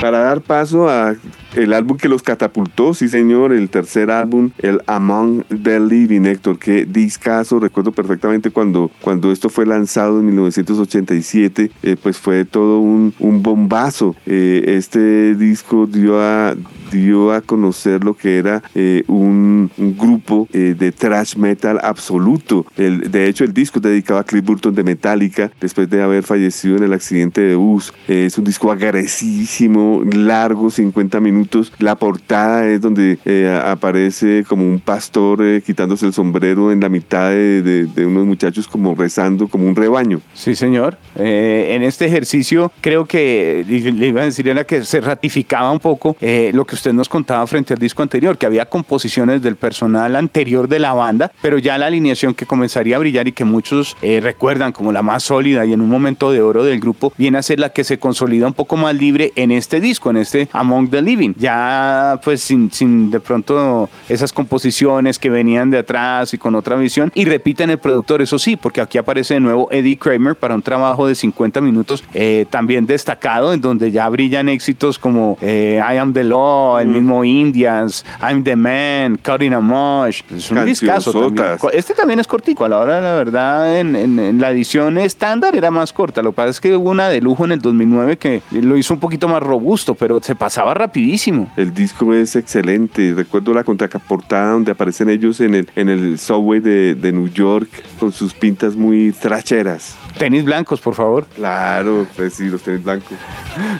Para 0.00 0.20
dar 0.20 0.40
paso 0.40 0.88
a 0.88 1.14
el 1.54 1.72
álbum 1.72 1.96
que 1.96 2.08
los 2.08 2.22
catapultó, 2.22 2.94
sí 2.94 3.08
señor, 3.08 3.52
el 3.52 3.68
tercer 3.68 4.10
álbum, 4.10 4.50
el 4.58 4.80
Among 4.86 5.44
the 5.62 5.80
Living, 5.80 6.22
Héctor, 6.22 6.58
qué 6.58 6.84
discazo, 6.84 7.60
recuerdo 7.60 7.92
perfectamente 7.92 8.50
cuando, 8.50 8.90
cuando 9.00 9.32
esto 9.32 9.48
fue 9.48 9.66
lanzado 9.66 10.20
en 10.20 10.26
1987, 10.26 11.70
eh, 11.82 11.96
pues 12.00 12.18
fue 12.18 12.44
todo 12.44 12.80
un, 12.80 13.14
un 13.18 13.42
bombazo. 13.42 14.14
Eh, 14.26 14.64
este 14.66 15.34
disco 15.34 15.86
dio 15.86 16.20
a, 16.20 16.54
dio 16.90 17.32
a 17.32 17.40
conocer 17.40 18.04
lo 18.04 18.14
que 18.14 18.38
era 18.38 18.62
eh, 18.74 19.04
un, 19.06 19.70
grupo 19.76 20.48
de 20.52 20.92
thrash 20.92 21.36
metal 21.36 21.78
absoluto. 21.82 22.66
De 22.76 23.26
hecho, 23.26 23.44
el 23.44 23.52
disco 23.52 23.80
dedicado 23.80 24.20
a 24.20 24.24
Cliff 24.24 24.44
Burton 24.44 24.74
de 24.74 24.82
Metallica, 24.82 25.50
después 25.60 25.88
de 25.90 26.02
haber 26.02 26.22
fallecido 26.22 26.76
en 26.76 26.84
el 26.84 26.92
accidente 26.92 27.40
de 27.40 27.54
bus. 27.54 27.92
es 28.08 28.36
un 28.38 28.44
disco 28.44 28.70
agresísimo, 28.70 30.02
largo, 30.04 30.70
50 30.70 31.20
minutos 31.20 31.40
la 31.78 31.96
portada 31.96 32.66
es 32.66 32.80
donde 32.80 33.18
eh, 33.24 33.60
aparece 33.64 34.44
como 34.46 34.64
un 34.64 34.80
pastor 34.80 35.42
eh, 35.42 35.62
quitándose 35.64 36.06
el 36.06 36.12
sombrero 36.12 36.72
en 36.72 36.80
la 36.80 36.88
mitad 36.88 37.30
de, 37.30 37.88
unos 37.98 38.26
muchachos 38.26 38.66
como 38.66 38.94
rezando 38.94 39.48
como 39.48 39.66
un 39.66 39.76
rebaño. 39.76 40.20
Sí, 40.34 40.54
señor. 40.54 40.98
Eh, 41.16 41.72
en 41.74 41.82
este 41.82 42.06
ejercicio 42.06 42.72
creo 42.80 43.06
que 43.06 43.64
le 43.66 44.06
iba 44.06 44.22
a 44.22 44.24
decir 44.24 44.48
era 44.48 44.64
que 44.64 44.84
se 44.84 45.00
ratificaba 45.00 45.70
un 45.70 45.80
poco 45.80 46.16
lo 46.20 46.64
que 46.64 46.74
usted 46.80 46.92
nos 46.92 47.08
contaba 47.08 47.46
frente 47.46 47.74
al 47.74 47.78
disco 47.78 48.02
anterior, 48.02 48.38
que 48.38 48.46
había 48.46 48.66
composiciones 48.66 49.42
del 49.42 49.56
personal 49.56 50.16
anterior 50.16 50.66
de 50.66 50.78
la 50.78 50.94
banda, 50.94 51.30
pero 51.42 51.58
ya 51.58 51.78
la 51.78 51.86
alineación 51.86 52.34
que 52.34 52.46
comenzaría 52.46 52.96
a 52.96 52.98
brillar 52.98 53.28
y 53.28 53.32
que 53.32 53.44
muchos 53.44 53.96
recuerdan 54.00 54.72
como 54.72 54.92
la 54.92 55.02
más 55.02 55.24
sólida 55.24 55.64
y 55.66 55.72
en 55.72 55.80
un 55.80 55.88
momento 55.88 56.32
de 56.32 56.40
oro 56.40 56.64
del 56.64 56.80
grupo, 56.80 57.12
viene 57.16 57.38
a 57.38 57.42
ser 57.42 57.60
la 57.60 57.70
que 57.70 57.84
se 57.84 57.98
consolida 57.98 58.46
un 58.46 58.54
poco 58.54 58.76
más 58.76 58.94
libre 58.94 59.32
en 59.36 59.50
este 59.50 59.80
disco, 59.80 60.10
en 60.10 60.16
este 60.16 60.48
Among 60.52 60.90
the 60.90 61.02
Living. 61.02 61.34
Ya 61.36 62.20
pues 62.24 62.40
sin, 62.40 62.70
sin 62.72 63.10
de 63.10 63.20
pronto 63.20 63.88
esas 64.08 64.32
composiciones 64.32 65.18
que 65.18 65.30
venían 65.30 65.70
de 65.70 65.78
atrás 65.78 66.32
y 66.34 66.38
con 66.38 66.54
otra 66.54 66.76
visión, 66.76 67.12
y 67.14 67.24
repiten 67.24 67.70
el 67.70 67.78
productor, 67.78 68.22
eso 68.22 68.38
sí, 68.38 68.56
porque 68.56 68.80
aquí 68.80 68.98
aparece 68.98 69.34
de 69.34 69.40
nuevo 69.40 69.68
Eddie 69.70 69.98
Kramer 69.98 70.34
para 70.34 70.54
un 70.54 70.62
trabajo 70.62 71.06
de 71.06 71.14
50 71.14 71.60
minutos 71.60 72.04
eh, 72.14 72.46
también 72.50 72.86
destacado, 72.86 73.52
en 73.52 73.60
donde 73.60 73.90
ya 73.90 74.08
brillan 74.08 74.48
éxitos 74.48 74.98
como 74.98 75.38
eh, 75.40 75.80
I 75.80 75.96
Am 75.96 76.12
the 76.12 76.24
Law, 76.24 76.69
el 76.78 76.88
mismo 76.88 77.24
Indians, 77.24 78.04
I'm 78.20 78.44
the 78.44 78.56
Man, 78.56 79.18
Cutting 79.22 79.54
a 79.54 79.60
Mush, 79.60 80.22
es 80.34 80.50
un 80.50 80.64
discazo 80.64 81.12
también. 81.12 81.58
Este 81.72 81.94
también 81.94 82.20
es 82.20 82.26
cortico, 82.26 82.64
a 82.64 82.68
la 82.68 82.78
hora 82.78 83.00
la 83.00 83.14
verdad 83.14 83.78
en, 83.78 83.96
en, 83.96 84.40
la 84.40 84.50
edición 84.50 84.98
estándar 84.98 85.56
era 85.56 85.70
más 85.70 85.92
corta, 85.92 86.22
lo 86.22 86.32
que 86.32 86.36
pasa 86.36 86.50
es 86.50 86.60
que 86.60 86.76
hubo 86.76 86.90
una 86.90 87.08
de 87.08 87.20
lujo 87.20 87.44
en 87.44 87.52
el 87.52 87.60
2009 87.60 88.16
que 88.16 88.42
lo 88.52 88.76
hizo 88.76 88.94
un 88.94 89.00
poquito 89.00 89.28
más 89.28 89.42
robusto, 89.42 89.94
pero 89.94 90.20
se 90.22 90.34
pasaba 90.34 90.74
rapidísimo 90.74 91.30
el 91.56 91.74
disco 91.74 92.14
es 92.14 92.36
excelente. 92.36 93.12
Recuerdo 93.14 93.54
la 93.54 93.64
contraportada 93.64 94.52
donde 94.52 94.72
aparecen 94.72 95.10
ellos 95.10 95.40
en 95.40 95.54
el, 95.54 95.68
en 95.76 95.88
el 95.88 96.18
subway 96.18 96.60
de, 96.60 96.94
de 96.94 97.12
New 97.12 97.28
York 97.28 97.68
con 97.98 98.12
sus 98.12 98.34
pintas 98.34 98.76
muy 98.76 99.12
tracheras. 99.12 99.96
Tenis 100.18 100.44
blancos, 100.44 100.80
por 100.80 100.94
favor. 100.94 101.26
Claro, 101.34 102.06
pues 102.16 102.34
sí, 102.34 102.48
los 102.48 102.62
tenis 102.62 102.82
blancos. 102.82 103.16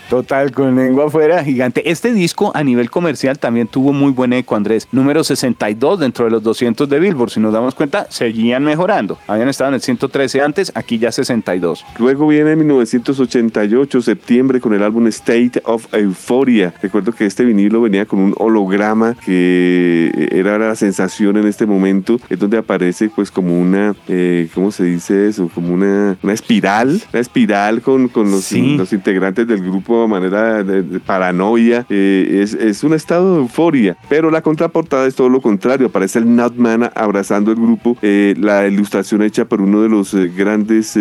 Total, 0.09 0.53
con 0.53 0.77
lengua 0.77 1.07
afuera, 1.07 1.43
gigante. 1.45 1.91
Este 1.91 2.13
disco 2.13 2.53
a 2.55 2.65
nivel 2.65 2.80
comercial 2.89 3.39
también 3.39 3.69
tuvo 3.69 3.93
muy 3.93 4.13
buen 4.13 4.33
eco, 4.33 4.57
Andrés. 4.57 4.89
Número 4.93 5.23
62 5.23 6.01
dentro 6.01 6.25
de 6.25 6.31
los 6.31 6.43
200 6.43 6.89
de 6.89 6.99
Billboard. 6.99 7.31
Si 7.31 7.41
nos 7.41 7.53
damos 7.53 7.75
cuenta, 7.75 8.07
seguían 8.09 8.65
mejorando. 8.65 9.19
Habían 9.27 9.49
estado 9.49 9.69
en 9.69 9.75
el 9.75 9.81
113 9.83 10.41
antes, 10.41 10.73
aquí 10.75 10.99
ya 10.99 11.13
62. 11.13 11.85
Luego 11.99 12.29
viene 12.29 12.57
1988, 12.57 14.01
septiembre, 14.01 14.61
con 14.61 14.73
el 14.73 14.83
álbum 14.83 15.07
State 15.09 15.61
of 15.65 15.93
Euphoria. 15.93 16.73
Recuerdo 16.81 17.13
que 17.13 17.27
este 17.27 17.45
vinilo 17.45 17.83
venía 17.83 18.07
con 18.07 18.21
un 18.21 18.35
holograma 18.39 19.17
que 19.25 20.29
era 20.33 20.59
la 20.59 20.75
sensación 20.75 21.37
en 21.37 21.47
este 21.47 21.67
momento. 21.67 22.19
Es 22.31 22.39
donde 22.39 22.57
aparece 22.57 23.11
pues 23.15 23.31
como 23.31 23.61
una, 23.61 23.95
eh, 24.09 24.49
¿cómo 24.55 24.71
se 24.71 24.85
dice 24.85 25.29
eso? 25.29 25.51
Como 25.53 25.75
una 25.75 25.91
una 26.23 26.33
espiral, 26.33 27.01
una 27.13 27.21
espiral 27.21 27.83
con, 27.83 28.09
con 28.09 28.31
los, 28.31 28.53
los, 28.53 28.93
integrantes 28.93 29.47
del 29.47 29.63
grupo 29.63 30.03
de 30.03 30.09
manera 30.09 30.63
de, 30.63 31.01
paranoia. 31.01 31.87
Eh, 31.89 32.41
es, 32.43 32.55
es, 32.55 32.70
un 32.85 32.95
estado 32.95 33.35
de 33.35 33.41
euforia, 33.41 33.97
pero 34.09 34.31
la 34.31 34.43
contraportada 34.43 35.07
es 35.07 35.15
todo 35.15 35.29
lo 35.29 35.41
contrario. 35.41 35.89
Aparece 35.89 36.21
el 36.21 36.35
Nutman 36.35 36.91
abrazando 36.95 37.51
el 37.51 37.57
grupo, 37.57 37.97
eh, 38.03 38.35
la 38.39 38.67
ilustración 38.67 39.23
hecha 39.23 39.45
por 39.45 39.61
uno 39.61 39.83
de 39.83 39.89
los 39.89 40.15
eh, 40.15 40.31
grandes 40.35 40.97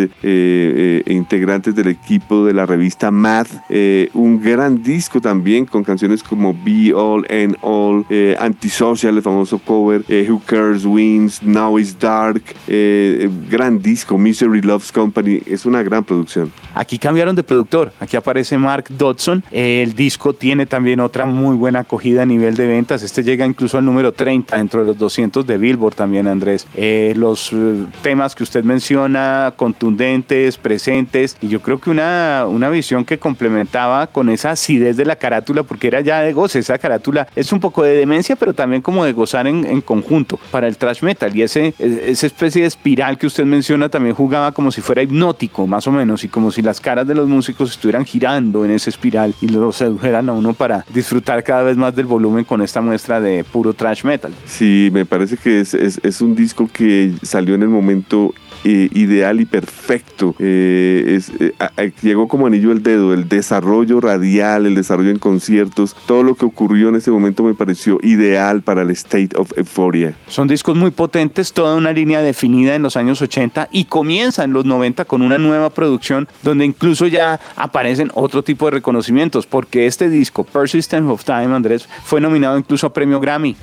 integrantes 1.05 1.75
del 1.75 1.88
equipo 1.88 2.45
de 2.45 2.53
la 2.53 2.65
revista 2.65 3.11
Math. 3.11 3.49
un 4.13 4.41
gran 4.41 4.81
disco 4.81 5.21
también 5.21 5.65
con 5.65 5.83
canciones 5.83 6.23
como 6.23 6.53
Be 6.53 6.93
All 6.93 7.25
and 7.29 7.55
All, 7.61 8.05
Antisocial, 8.39 9.15
el 9.15 9.21
famoso 9.21 9.59
cover, 9.59 10.03
Who 10.27 10.41
Cares 10.45 10.85
Wins, 10.85 11.41
Now 11.43 11.77
Is 11.77 11.97
Dark, 11.97 12.41
gran 12.67 13.81
disco, 13.81 14.17
Misery 14.17 14.61
Loves 14.61 14.91
Company 14.91 15.41
es 15.45 15.65
una 15.65 15.83
gran 15.83 16.03
producción. 16.03 16.51
Aquí 16.73 16.97
cambiaron 16.97 17.35
de 17.35 17.43
productor, 17.43 17.91
aquí 17.99 18.17
aparece 18.17 18.57
Mark 18.57 18.85
Dodson, 18.89 19.43
el 19.51 19.93
disco 19.93 20.33
tiene 20.33 20.65
también 20.65 20.99
otra 20.99 21.25
muy 21.25 21.55
buena 21.59 21.81
acogida 21.81 22.23
a 22.23 22.25
nivel 22.25 22.55
de 22.55 22.65
ventas, 22.65 23.03
este 23.03 23.23
llega 23.23 23.45
incluso 23.45 23.77
al 23.77 23.85
número 23.85 24.11
30 24.11 24.57
dentro 24.57 24.81
de 24.81 24.87
los 24.87 24.97
200 24.97 25.45
de 25.45 25.57
Billboard 25.57 25.95
también 25.95 26.27
Andrés. 26.27 26.65
Eh, 26.75 27.13
los 27.15 27.51
eh, 27.53 27.85
temas 28.01 28.33
que 28.33 28.43
usted 28.43 28.63
menciona, 28.63 29.53
contundentes, 29.55 30.57
presentes, 30.57 31.37
y 31.41 31.47
yo 31.47 31.61
creo 31.61 31.79
que 31.79 31.89
una, 31.89 32.45
una 32.47 32.69
visión 32.69 33.05
que 33.05 33.19
complementaba 33.19 34.07
con 34.07 34.29
esa 34.29 34.51
acidez 34.51 34.97
de 34.97 35.05
la 35.05 35.17
carátula, 35.17 35.63
porque 35.63 35.87
era 35.87 36.01
ya 36.01 36.21
de 36.21 36.33
goce, 36.33 36.59
esa 36.59 36.79
carátula 36.79 37.27
es 37.35 37.51
un 37.51 37.59
poco 37.59 37.83
de 37.83 37.95
demencia, 37.95 38.35
pero 38.35 38.53
también 38.53 38.81
como 38.81 39.05
de 39.05 39.13
gozar 39.13 39.45
en, 39.45 39.65
en 39.65 39.81
conjunto 39.81 40.39
para 40.51 40.67
el 40.67 40.77
thrash 40.77 41.03
metal, 41.03 41.35
y 41.35 41.43
ese, 41.43 41.73
esa 41.77 42.25
especie 42.25 42.61
de 42.61 42.67
espiral 42.67 43.17
que 43.17 43.27
usted 43.27 43.45
menciona 43.45 43.89
también 43.89 44.15
jugaba 44.15 44.51
como 44.51 44.71
si 44.71 44.81
fuera 44.81 45.03
hipnótico, 45.03 45.67
más 45.67 45.85
o 45.87 45.91
menos, 45.91 46.23
y 46.23 46.29
como 46.29 46.51
si 46.51 46.61
las 46.61 46.79
caras 46.79 47.05
de 47.05 47.15
los 47.15 47.27
músicos 47.27 47.71
estuvieran 47.71 48.05
girando 48.05 48.63
en 48.65 48.71
esa 48.71 48.89
espiral 48.89 49.35
y 49.41 49.49
lo 49.49 49.71
sedujeran 49.71 50.29
a 50.29 50.33
uno 50.33 50.53
para 50.53 50.85
disfrutar 50.93 51.38
cada 51.41 51.63
vez 51.63 51.77
más 51.77 51.96
del 51.96 52.05
volumen 52.05 52.46
con 52.46 52.62
esta 52.62 52.81
muestra 52.81 53.19
de 53.19 53.43
puro 53.43 53.74
trash 53.74 54.03
metal. 54.03 54.34
Sí, 54.46 54.89
me 54.91 55.05
parece 55.05 55.38
que 55.38 55.60
es, 55.60 55.74
es, 55.74 56.22
un 56.22 56.36
disco 56.36 56.69
que 56.72 57.13
salió 57.22 57.55
en 57.55 57.63
el 57.63 57.69
momento 57.69 58.34
eh, 58.63 58.89
ideal 58.93 59.41
y 59.41 59.45
perfecto. 59.45 60.35
Eh, 60.39 61.19
llegó 62.01 62.27
como 62.27 62.47
anillo 62.47 62.71
al 62.71 62.83
dedo, 62.83 63.13
el 63.13 63.27
desarrollo 63.29 64.01
radial, 64.01 64.65
el 64.65 64.75
desarrollo 64.75 65.11
en 65.11 65.19
conciertos, 65.19 65.95
todo 66.05 66.23
lo 66.23 66.35
que 66.35 66.45
ocurrió 66.45 66.89
en 66.89 66.95
ese 66.95 67.11
momento 67.11 67.43
me 67.43 67.53
pareció 67.53 67.99
ideal 68.01 68.61
para 68.61 68.81
el 68.81 68.89
State 68.91 69.29
of 69.35 69.51
Euphoria. 69.57 70.13
Son 70.27 70.47
discos 70.47 70.75
muy 70.75 70.91
potentes, 70.91 71.53
toda 71.53 71.75
una 71.75 71.91
línea 71.91 72.21
definida 72.21 72.75
en 72.75 72.83
los 72.83 72.97
años 72.97 73.21
80 73.21 73.69
y 73.71 73.85
comienza 73.85 74.43
en 74.43 74.53
los 74.53 74.65
90 74.65 75.05
con 75.05 75.21
una 75.21 75.37
nueva 75.37 75.69
producción 75.69 76.27
donde 76.43 76.65
incluso 76.65 77.07
ya 77.07 77.39
aparecen 77.55 78.11
otro 78.13 78.43
tipo 78.43 78.65
de 78.65 78.71
reconocimientos, 78.71 79.45
porque 79.45 79.87
este 79.87 80.09
disco, 80.09 80.43
Persistence 80.43 81.09
of 81.09 81.23
Time, 81.23 81.55
Andrés, 81.55 81.87
fue 82.03 82.21
nominado 82.21 82.57
incluso 82.57 82.87
a 82.87 82.93
premio 82.93 83.19
Grammy. 83.19 83.55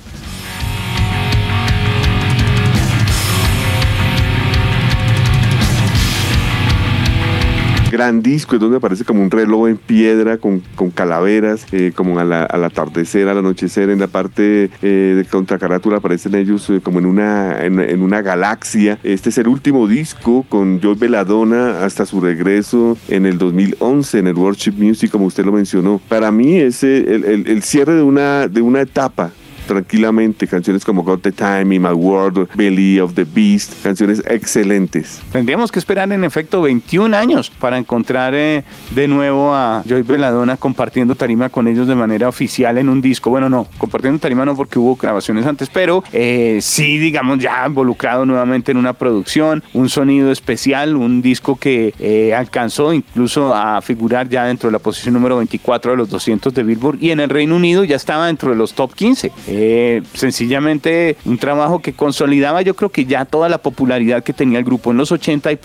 Gran 7.97 8.21
disco, 8.21 8.55
es 8.55 8.61
donde 8.61 8.77
aparece 8.77 9.03
como 9.03 9.23
un 9.23 9.31
reloj 9.31 9.69
en 9.69 9.77
piedra 9.77 10.37
con, 10.37 10.61
con 10.75 10.91
calaveras, 10.91 11.65
eh, 11.71 11.91
como 11.95 12.19
al 12.19 12.31
atardecer, 12.31 13.27
al 13.27 13.39
anochecer. 13.39 13.89
En 13.89 13.99
la 13.99 14.05
parte 14.05 14.69
eh, 14.83 15.13
de 15.17 15.25
contracarátula 15.25 15.97
aparecen 15.97 16.35
ellos 16.35 16.69
eh, 16.69 16.79
como 16.81 16.99
en 16.99 17.07
una, 17.07 17.65
en, 17.65 18.01
una 18.03 18.21
galaxia. 18.21 18.99
Este 19.03 19.29
es 19.29 19.37
el 19.39 19.47
último 19.47 19.87
disco 19.87 20.45
con 20.47 20.79
Joy 20.79 20.95
Belladonna 20.95 21.83
hasta 21.83 22.05
su 22.05 22.21
regreso 22.21 22.97
en 23.07 23.25
el 23.25 23.39
2011 23.39 24.19
en 24.19 24.27
el 24.27 24.35
Worship 24.35 24.73
Music, 24.77 25.09
como 25.09 25.25
usted 25.25 25.43
lo 25.43 25.51
mencionó. 25.51 25.99
Para 26.07 26.31
mí 26.31 26.55
es 26.55 26.83
el, 26.83 27.25
el, 27.25 27.47
el 27.47 27.63
cierre 27.63 27.95
de 27.95 28.03
una, 28.03 28.47
de 28.47 28.61
una 28.61 28.81
etapa 28.81 29.31
tranquilamente 29.67 30.47
canciones 30.47 30.83
como 30.83 31.03
Got 31.03 31.21
the 31.21 31.31
Time, 31.31 31.75
In 31.75 31.81
My 31.81 31.89
World, 31.89 32.47
Belly 32.55 32.99
of 32.99 33.13
the 33.13 33.25
Beast, 33.25 33.83
canciones 33.83 34.23
excelentes. 34.27 35.21
Tendríamos 35.31 35.71
que 35.71 35.79
esperar 35.79 36.11
en 36.11 36.23
efecto 36.23 36.61
21 36.61 37.15
años 37.15 37.49
para 37.49 37.77
encontrar 37.77 38.33
eh, 38.33 38.63
de 38.95 39.07
nuevo 39.07 39.53
a 39.53 39.83
Joy 39.87 40.01
Belladonna 40.01 40.57
compartiendo 40.57 41.15
tarima 41.15 41.49
con 41.49 41.67
ellos 41.67 41.87
de 41.87 41.95
manera 41.95 42.29
oficial 42.29 42.77
en 42.77 42.89
un 42.89 43.01
disco. 43.01 43.29
Bueno, 43.29 43.49
no, 43.49 43.67
compartiendo 43.77 44.19
tarima 44.19 44.45
no 44.45 44.55
porque 44.55 44.79
hubo 44.79 44.95
grabaciones 44.95 45.45
antes, 45.45 45.69
pero 45.69 46.03
eh, 46.13 46.59
sí, 46.61 46.97
digamos, 46.97 47.39
ya 47.39 47.65
involucrado 47.67 48.25
nuevamente 48.25 48.71
en 48.71 48.77
una 48.77 48.93
producción, 48.93 49.63
un 49.73 49.89
sonido 49.89 50.31
especial, 50.31 50.95
un 50.95 51.21
disco 51.21 51.57
que 51.57 51.93
eh, 51.99 52.33
alcanzó 52.33 52.93
incluso 52.93 53.53
a 53.53 53.81
figurar 53.81 54.29
ya 54.29 54.45
dentro 54.45 54.69
de 54.69 54.73
la 54.73 54.79
posición 54.79 55.13
número 55.13 55.37
24 55.37 55.91
de 55.91 55.97
los 55.97 56.09
200 56.09 56.53
de 56.53 56.63
Billboard 56.63 56.97
y 57.01 57.11
en 57.11 57.19
el 57.19 57.29
Reino 57.29 57.55
Unido 57.55 57.83
ya 57.83 57.95
estaba 57.95 58.27
dentro 58.27 58.49
de 58.49 58.55
los 58.55 58.73
top 58.73 58.93
15. 58.93 59.31
Eh, 59.59 60.03
sencillamente 60.13 61.17
un 61.25 61.39
trabajo 61.39 61.79
que 61.79 61.93
consolidaba 61.93 62.61
yo 62.61 62.75
creo 62.75 62.89
que 62.89 63.05
ya 63.05 63.25
toda 63.25 63.49
la 63.49 63.57
popularidad 63.57 64.23
que 64.23 64.31
tenía 64.31 64.59
el 64.59 64.65
grupo 64.65 64.91
en 64.91 64.97
los 64.97 65.11
80 65.11 65.51
y 65.51 65.59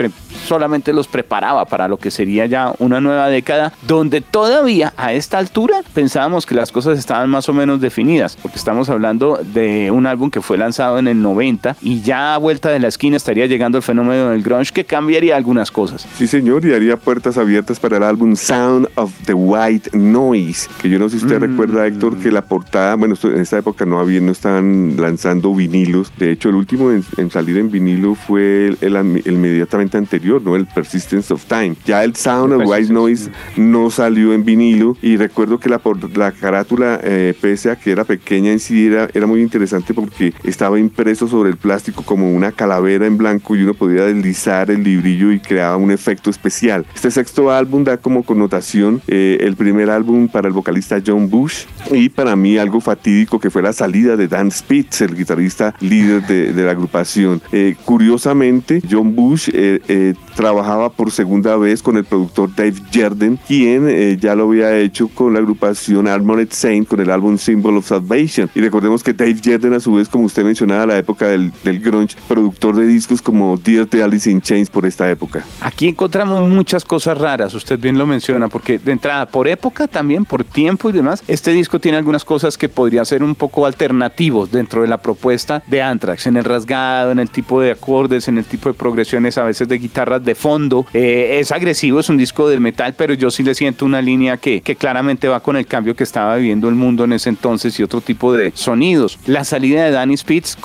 solamente 0.46 0.94
los 0.94 1.08
preparaba 1.08 1.66
para 1.66 1.88
lo 1.88 1.98
que 1.98 2.10
sería 2.10 2.46
ya 2.46 2.72
una 2.78 3.02
nueva 3.02 3.28
década 3.28 3.74
donde 3.86 4.22
todavía 4.22 4.94
a 4.96 5.12
esta 5.12 5.36
altura 5.36 5.82
pensábamos 5.92 6.46
que 6.46 6.54
las 6.54 6.72
cosas 6.72 6.98
estaban 6.98 7.28
más 7.28 7.50
o 7.50 7.52
menos 7.52 7.82
definidas 7.82 8.38
porque 8.40 8.56
estamos 8.56 8.88
hablando 8.88 9.38
de 9.52 9.90
un 9.90 10.06
álbum 10.06 10.30
que 10.30 10.40
fue 10.40 10.56
lanzado 10.56 10.98
en 10.98 11.06
el 11.06 11.20
90 11.20 11.76
y 11.82 12.00
ya 12.00 12.34
a 12.34 12.38
vuelta 12.38 12.70
de 12.70 12.78
la 12.78 12.88
esquina 12.88 13.18
estaría 13.18 13.44
llegando 13.44 13.76
el 13.76 13.84
fenómeno 13.84 14.30
del 14.30 14.42
grunge 14.42 14.72
que 14.72 14.86
cambiaría 14.86 15.36
algunas 15.36 15.70
cosas. 15.70 16.06
Sí 16.16 16.26
señor 16.26 16.64
y 16.64 16.70
daría 16.70 16.96
puertas 16.96 17.36
abiertas 17.36 17.78
para 17.78 17.98
el 17.98 18.04
álbum 18.04 18.36
Sound 18.36 18.88
of 18.94 19.12
the 19.26 19.34
White 19.34 19.90
Noise 19.92 20.70
que 20.80 20.88
yo 20.88 20.98
no 20.98 21.10
sé 21.10 21.18
si 21.18 21.26
usted 21.26 21.40
mm. 21.40 21.42
recuerda 21.42 21.86
Héctor 21.86 22.16
que 22.16 22.32
la 22.32 22.40
portada, 22.40 22.94
bueno 22.94 23.16
en 23.22 23.40
esta 23.40 23.58
época 23.58 23.81
no 23.86 23.98
había, 23.98 24.20
no 24.20 24.32
estaban 24.32 24.96
lanzando 24.96 25.54
vinilos. 25.54 26.12
De 26.18 26.30
hecho, 26.30 26.48
el 26.48 26.56
último 26.56 26.90
en, 26.90 27.30
salir 27.30 27.58
en 27.58 27.70
vinilo 27.70 28.14
fue 28.14 28.76
el, 28.80 29.22
inmediatamente 29.24 29.98
anterior, 29.98 30.42
¿no? 30.42 30.56
El 30.56 30.66
Persistence 30.66 31.32
of 31.32 31.44
Time. 31.46 31.76
Ya 31.84 32.04
el 32.04 32.16
Sound 32.16 32.52
of 32.52 32.62
White 32.66 32.92
Noise 32.92 33.30
no 33.56 33.90
salió 33.90 34.32
en 34.32 34.44
vinilo 34.44 34.96
y 35.02 35.16
recuerdo 35.16 35.58
que 35.58 35.68
la, 35.68 35.80
la 36.14 36.32
carátula, 36.32 37.00
eh, 37.02 37.34
pese 37.40 37.70
a 37.70 37.76
que 37.76 37.90
era 37.90 38.04
pequeña 38.04 38.52
en 38.52 38.58
sí, 38.58 38.86
era, 38.86 39.08
era 39.12 39.26
muy 39.26 39.40
interesante 39.40 39.94
porque 39.94 40.34
estaba 40.44 40.78
impreso 40.78 41.28
sobre 41.28 41.50
el 41.50 41.56
plástico 41.56 42.02
como 42.02 42.32
una 42.32 42.52
calavera 42.52 43.06
en 43.06 43.18
blanco 43.18 43.56
y 43.56 43.62
uno 43.62 43.74
podía 43.74 44.04
deslizar 44.04 44.70
el 44.70 44.82
librillo 44.82 45.32
y 45.32 45.40
creaba 45.40 45.76
un 45.76 45.90
efecto 45.90 46.30
especial. 46.30 46.86
Este 46.94 47.10
sexto 47.10 47.50
álbum 47.50 47.84
da 47.84 47.96
como 47.96 48.22
connotación 48.22 49.02
eh, 49.06 49.38
el 49.40 49.56
primer 49.56 49.90
álbum 49.90 50.28
para 50.28 50.48
el 50.48 50.54
vocalista 50.54 51.00
John 51.04 51.28
Bush 51.28 51.64
y 51.90 52.08
para 52.08 52.36
mí 52.36 52.58
algo 52.58 52.80
fatídico 52.80 53.40
que 53.40 53.50
fue 53.50 53.62
la 53.62 53.71
salida 53.72 54.16
de 54.16 54.28
Dan 54.28 54.50
Spitz, 54.50 55.00
el 55.02 55.16
guitarrista 55.16 55.74
líder 55.80 56.26
de, 56.26 56.62
la 56.62 56.70
agrupación. 56.70 57.40
Eh, 57.52 57.76
curiosamente, 57.84 58.82
John 58.88 59.14
Bush 59.14 59.50
eh, 59.52 59.80
eh, 59.88 60.14
trabajaba 60.34 60.90
por 60.90 61.10
segunda 61.10 61.56
vez 61.56 61.82
con 61.82 61.96
el 61.96 62.04
productor 62.04 62.54
Dave 62.54 62.74
Jerden, 62.90 63.38
quien 63.46 64.18
ya 64.18 64.34
lo 64.34 64.44
había 64.44 64.78
hecho 64.78 65.08
con 65.08 65.32
la 65.34 65.40
agrupación 65.40 66.08
Armored 66.08 66.48
Saint 66.50 66.88
con 66.88 67.00
el 67.00 67.10
álbum 67.10 67.38
Symbol 67.38 67.76
of 67.76 67.86
Salvation. 67.86 68.50
Y 68.54 68.60
recordemos 68.60 69.02
que 69.02 69.12
Dave 69.12 69.36
Jerden, 69.42 69.74
a 69.74 69.80
su 69.80 69.94
vez, 69.94 70.08
como 70.08 70.24
usted 70.24 70.44
mencionaba, 70.44 70.86
la 70.86 70.98
época 70.98 71.28
del, 71.28 71.52
del 71.64 71.80
grunge, 71.80 72.16
productor 72.28 72.76
de 72.76 72.86
discos 72.86 73.22
como 73.22 73.56
Dear 73.56 73.88
de 73.88 74.02
Alice 74.02 74.30
in 74.30 74.40
Chains 74.40 74.70
por 74.70 74.86
esta 74.86 75.10
época. 75.10 75.44
Aquí 75.60 75.88
encontramos 75.88 76.48
muchas 76.48 76.84
cosas 76.84 77.18
raras, 77.18 77.54
usted 77.54 77.78
bien 77.78 77.98
lo 77.98 78.06
menciona, 78.06 78.48
porque 78.48 78.78
de 78.78 78.92
entrada, 78.92 79.26
por 79.26 79.48
época 79.48 79.86
también, 79.88 80.24
por 80.24 80.44
tiempo 80.44 80.90
y 80.90 80.92
demás, 80.92 81.22
este 81.28 81.52
disco 81.52 81.78
tiene 81.78 81.98
algunas 81.98 82.24
cosas 82.24 82.56
que 82.56 82.68
podría 82.68 83.04
ser 83.04 83.22
un 83.22 83.34
poco 83.34 83.66
alternativos 83.66 84.50
dentro 84.50 84.82
de 84.82 84.88
la 84.88 84.98
propuesta 84.98 85.62
de 85.66 85.82
Anthrax, 85.82 86.26
en 86.26 86.36
el 86.36 86.44
rasgado, 86.44 87.10
en 87.12 87.18
el 87.18 87.30
tipo 87.30 87.60
de 87.60 87.72
acordes, 87.72 88.28
en 88.28 88.38
el 88.38 88.44
tipo 88.44 88.68
de 88.68 88.74
progresiones 88.74 89.38
a 89.38 89.44
veces 89.44 89.68
de 89.68 89.78
guitarras 89.78 90.21
de 90.22 90.34
fondo. 90.34 90.86
Eh, 90.92 91.38
es 91.40 91.52
agresivo, 91.52 92.00
es 92.00 92.08
un 92.08 92.16
disco 92.16 92.48
del 92.48 92.60
metal, 92.60 92.94
pero 92.96 93.14
yo 93.14 93.30
sí 93.30 93.42
le 93.42 93.54
siento 93.54 93.84
una 93.84 94.02
línea 94.02 94.36
que, 94.36 94.60
que 94.60 94.76
claramente 94.76 95.28
va 95.28 95.40
con 95.40 95.56
el 95.56 95.66
cambio 95.66 95.94
que 95.94 96.04
estaba 96.04 96.36
viviendo 96.36 96.68
el 96.68 96.74
mundo 96.74 97.04
en 97.04 97.12
ese 97.12 97.28
entonces 97.28 97.78
y 97.78 97.82
otro 97.82 98.00
tipo 98.00 98.32
de 98.32 98.52
sonidos. 98.54 99.18
La 99.26 99.44
salida 99.44 99.84
de 99.84 99.90
Danny 99.90 100.16
Spitz, 100.16 100.56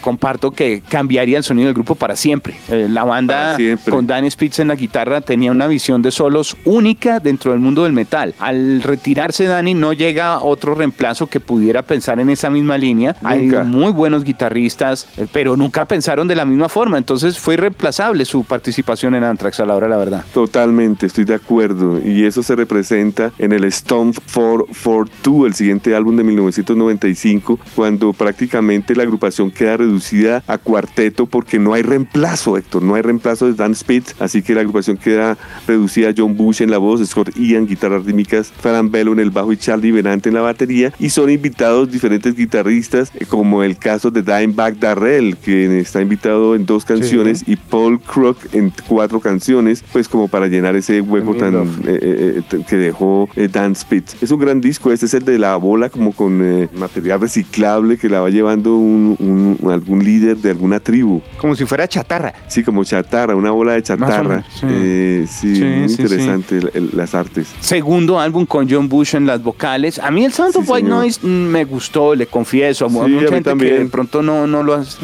comparto 0.00 0.50
que 0.50 0.82
cambiaría 0.88 1.38
el 1.38 1.44
sonido 1.44 1.66
del 1.66 1.74
grupo 1.74 1.94
para 1.94 2.16
siempre. 2.16 2.54
Eh, 2.68 2.86
la 2.88 3.04
banda 3.04 3.56
con 3.88 4.06
Danny 4.06 4.30
Spitz 4.30 4.60
en 4.60 4.68
la 4.68 4.74
guitarra 4.74 5.20
tenía 5.20 5.50
una 5.50 5.66
visión 5.66 6.02
de 6.02 6.10
solos 6.10 6.56
única 6.64 7.20
dentro 7.20 7.52
del 7.52 7.60
mundo 7.60 7.84
del 7.84 7.92
metal. 7.92 8.34
Al 8.38 8.82
retirarse 8.82 9.44
Danny 9.44 9.74
no 9.74 9.92
llega 9.92 10.40
otro 10.40 10.74
reemplazo 10.74 11.26
que 11.26 11.40
pudiera 11.40 11.82
pensar 11.82 12.20
en 12.20 12.30
esa 12.30 12.50
misma 12.50 12.78
línea. 12.78 13.16
Hay 13.22 13.48
muy 13.48 13.92
buenos 13.92 14.24
guitarristas, 14.24 15.08
eh, 15.16 15.26
pero 15.32 15.56
nunca 15.56 15.86
pensaron 15.86 16.28
de 16.28 16.36
la 16.36 16.44
misma 16.44 16.68
forma. 16.68 16.98
Entonces 16.98 17.38
fue 17.38 17.54
irreemplazable 17.54 18.24
su 18.24 18.44
participación 18.44 18.77
en 19.02 19.24
Anthrax 19.24 19.60
a 19.60 19.66
la 19.66 19.74
hora 19.74 19.88
la 19.88 19.96
verdad. 19.96 20.24
Totalmente, 20.32 21.06
estoy 21.06 21.24
de 21.24 21.34
acuerdo. 21.34 22.00
Y 22.04 22.24
eso 22.24 22.42
se 22.42 22.56
representa 22.56 23.32
en 23.38 23.52
el 23.52 23.64
Stone 23.64 24.12
442, 24.32 25.46
el 25.46 25.54
siguiente 25.54 25.94
álbum 25.94 26.16
de 26.16 26.24
1995, 26.24 27.58
cuando 27.74 28.12
prácticamente 28.12 28.94
la 28.94 29.02
agrupación 29.02 29.50
queda 29.50 29.76
reducida 29.76 30.42
a 30.46 30.58
cuarteto 30.58 31.26
porque 31.26 31.58
no 31.58 31.74
hay 31.74 31.82
reemplazo, 31.82 32.56
Héctor. 32.56 32.82
No 32.82 32.94
hay 32.94 33.02
reemplazo 33.02 33.46
de 33.46 33.54
Dan 33.54 33.74
Spitz, 33.74 34.14
así 34.20 34.42
que 34.42 34.54
la 34.54 34.60
agrupación 34.60 34.96
queda 34.96 35.36
reducida 35.66 36.10
a 36.10 36.14
John 36.16 36.36
Bush 36.36 36.62
en 36.62 36.70
la 36.70 36.78
voz, 36.78 37.06
Scott 37.06 37.36
Ian, 37.36 37.66
guitarras 37.66 38.04
rítmicas, 38.04 38.52
Fran 38.60 38.90
Bello 38.90 39.12
en 39.12 39.20
el 39.20 39.30
bajo 39.30 39.52
y 39.52 39.56
Charlie 39.56 39.92
Benante 39.92 40.28
en 40.28 40.34
la 40.34 40.42
batería. 40.42 40.92
Y 40.98 41.10
son 41.10 41.30
invitados 41.30 41.90
diferentes 41.90 42.34
guitarristas, 42.34 43.10
eh, 43.14 43.26
como 43.26 43.62
el 43.62 43.76
caso 43.76 44.10
de 44.10 44.22
Dimebag 44.22 44.78
Darrell, 44.78 45.36
que 45.36 45.80
está 45.80 46.00
invitado 46.00 46.54
en 46.54 46.66
dos 46.66 46.84
canciones, 46.84 47.44
y 47.46 47.56
Paul 47.56 48.00
Crook 48.00 48.38
en 48.52 48.67
cuatro 48.86 49.20
canciones, 49.20 49.84
pues 49.92 50.08
como 50.08 50.28
para 50.28 50.46
llenar 50.46 50.76
ese 50.76 51.00
hueco 51.00 51.34
tan 51.34 51.54
eh, 51.86 52.42
eh, 52.50 52.62
que 52.66 52.76
dejó 52.76 53.28
Dan 53.52 53.74
Spitz. 53.74 54.22
Es 54.22 54.30
un 54.30 54.40
gran 54.40 54.60
disco, 54.60 54.92
este 54.92 55.06
es 55.06 55.14
el 55.14 55.24
de 55.24 55.38
la 55.38 55.56
bola 55.56 55.90
como 55.90 56.12
con 56.12 56.68
material 56.74 57.20
reciclable 57.20 57.98
que 57.98 58.08
la 58.08 58.20
va 58.20 58.30
llevando 58.30 58.76
un, 58.76 59.58
algún 59.70 60.04
líder 60.04 60.36
de 60.38 60.50
alguna 60.50 60.80
tribu. 60.80 61.20
Como 61.38 61.54
si 61.54 61.64
fuera 61.64 61.88
chatarra. 61.88 62.34
Sí, 62.48 62.62
como 62.62 62.84
chatarra, 62.84 63.34
una 63.34 63.50
bola 63.50 63.72
de 63.72 63.82
chatarra. 63.82 64.44
sí, 64.60 65.26
sí, 65.26 65.62
muy 65.62 65.90
interesante 65.90 66.60
las 66.92 67.14
artes. 67.14 67.48
Segundo 67.60 68.18
álbum 68.18 68.46
con 68.46 68.68
John 68.68 68.88
Bush 68.88 69.14
en 69.14 69.26
las 69.26 69.42
vocales. 69.42 69.98
A 69.98 70.10
mí 70.10 70.24
el 70.24 70.32
Sound 70.32 70.56
of 70.56 70.68
White 70.68 70.88
Noise 70.88 71.26
me 71.26 71.64
gustó, 71.64 72.14
le 72.14 72.26
confieso. 72.26 72.86
A 72.86 72.88
mucha 72.88 73.28
gente 73.30 73.54
que 73.56 73.78
de 73.78 73.86
pronto 73.86 74.22
no, 74.22 74.46
no 74.46 74.62
lo 74.62 74.74
hace. 74.74 74.98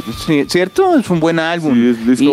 ¿Cierto? 0.48 0.98
Es 0.98 1.08
un 1.10 1.20
buen 1.20 1.38
álbum. 1.38 1.74
Sí, 1.74 2.10
es 2.12 2.20
y, 2.20 2.30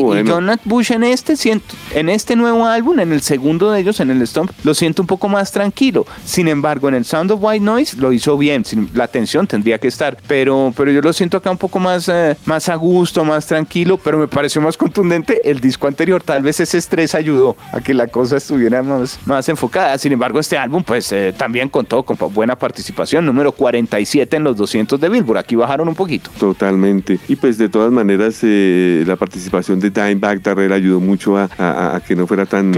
Bush 0.66 0.92
en 0.92 1.04
este 1.04 1.21
siento, 1.36 1.76
en 1.94 2.10
este 2.10 2.36
nuevo 2.36 2.66
álbum, 2.66 3.00
en 3.00 3.12
el 3.12 3.22
segundo 3.22 3.72
de 3.72 3.82
ellos, 3.82 4.00
en 4.00 4.12
el 4.12 4.26
Stomp, 4.28 4.52
lo 4.64 4.74
siento 4.74 5.02
un 5.02 5.08
poco 5.08 5.30
más 5.30 5.52
tranquilo. 5.52 6.06
Sin 6.26 6.48
embargo, 6.48 6.90
en 6.90 6.96
el 6.96 7.06
Sound 7.06 7.32
of 7.32 7.40
White 7.42 7.64
Noise 7.64 7.98
lo 7.98 8.12
hizo 8.12 8.38
bien. 8.38 8.64
La 8.94 9.08
tensión 9.08 9.48
tendría 9.48 9.78
que 9.78 9.88
estar, 9.88 10.18
pero, 10.28 10.74
pero 10.76 10.92
yo 10.92 11.02
lo 11.02 11.14
siento 11.14 11.38
acá 11.38 11.52
un 11.52 11.58
poco 11.58 11.80
más, 11.80 12.10
eh, 12.10 12.36
más 12.46 12.70
a 12.70 12.76
gusto, 12.76 13.24
más 13.24 13.46
tranquilo, 13.46 13.98
pero 13.98 14.18
me 14.18 14.28
pareció 14.28 14.62
más 14.62 14.78
contundente 14.78 15.42
el 15.50 15.60
disco 15.60 15.88
anterior. 15.88 16.24
Tal 16.24 16.44
vez 16.44 16.60
ese 16.60 16.78
estrés 16.78 17.16
ayudó 17.16 17.56
a 17.72 17.82
que 17.82 17.94
la 17.94 18.08
cosa 18.08 18.38
estuviera 18.38 18.84
más, 18.84 19.20
más 19.26 19.48
enfocada. 19.50 19.98
Sin 19.98 20.12
embargo, 20.12 20.40
este 20.40 20.58
álbum, 20.58 20.84
pues 20.84 21.12
eh, 21.12 21.34
también 21.38 21.70
contó 21.70 22.04
con 22.04 22.18
buena 22.34 22.56
participación, 22.56 23.26
número 23.26 23.52
47 23.52 24.38
en 24.38 24.44
los 24.44 24.58
200 24.58 25.00
de 25.00 25.10
Billboard. 25.10 25.40
Aquí 25.40 25.56
bajaron 25.56 25.88
un 25.88 25.96
poquito. 25.96 26.30
Totalmente. 26.40 27.20
Y 27.28 27.36
pues 27.36 27.58
de 27.58 27.70
todas 27.70 27.92
maneras, 27.92 28.40
eh, 28.44 29.04
la 29.06 29.16
participación 29.16 29.80
de 29.80 29.90
Dimebag 29.90 30.42
Darrell 30.42 30.72
ayudó 30.72 31.00
mucho 31.00 31.11
a, 31.38 32.02
que 32.06 32.16
no 32.16 32.28
fuera 32.28 32.46
tan 32.46 32.72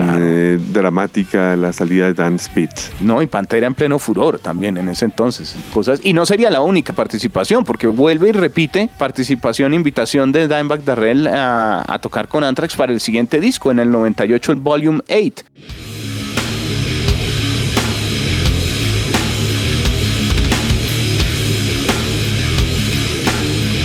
dramática 0.71 1.55
la 1.55 1.73
salida 1.73 2.05
de 2.07 2.13
Dan 2.13 2.39
Spitz. 2.39 2.91
No, 3.01 3.21
y 3.21 3.27
Pantera 3.27 3.67
en 3.67 3.73
pleno 3.73 3.99
furor 3.99 4.39
también 4.39 4.77
en 4.77 4.89
ese 4.89 5.05
entonces. 5.05 5.55
Cosas, 5.73 5.99
y 6.03 6.13
no 6.13 6.25
sería 6.25 6.49
la 6.49 6.61
única 6.61 6.93
participación, 6.93 7.63
porque 7.63 7.87
vuelve 7.87 8.29
y 8.29 8.31
repite 8.31 8.89
participación, 8.97 9.73
invitación 9.73 10.31
de 10.31 10.47
Dimebag 10.47 10.83
Darrell 10.83 11.27
a, 11.27 11.83
a 11.87 11.99
tocar 11.99 12.27
con 12.27 12.43
Anthrax 12.43 12.75
para 12.75 12.91
el 12.91 12.99
siguiente 12.99 13.39
disco, 13.39 13.71
en 13.71 13.79
el 13.79 13.91
98, 13.91 14.51
el 14.51 14.59
Volume 14.59 15.01
8. 15.09 15.43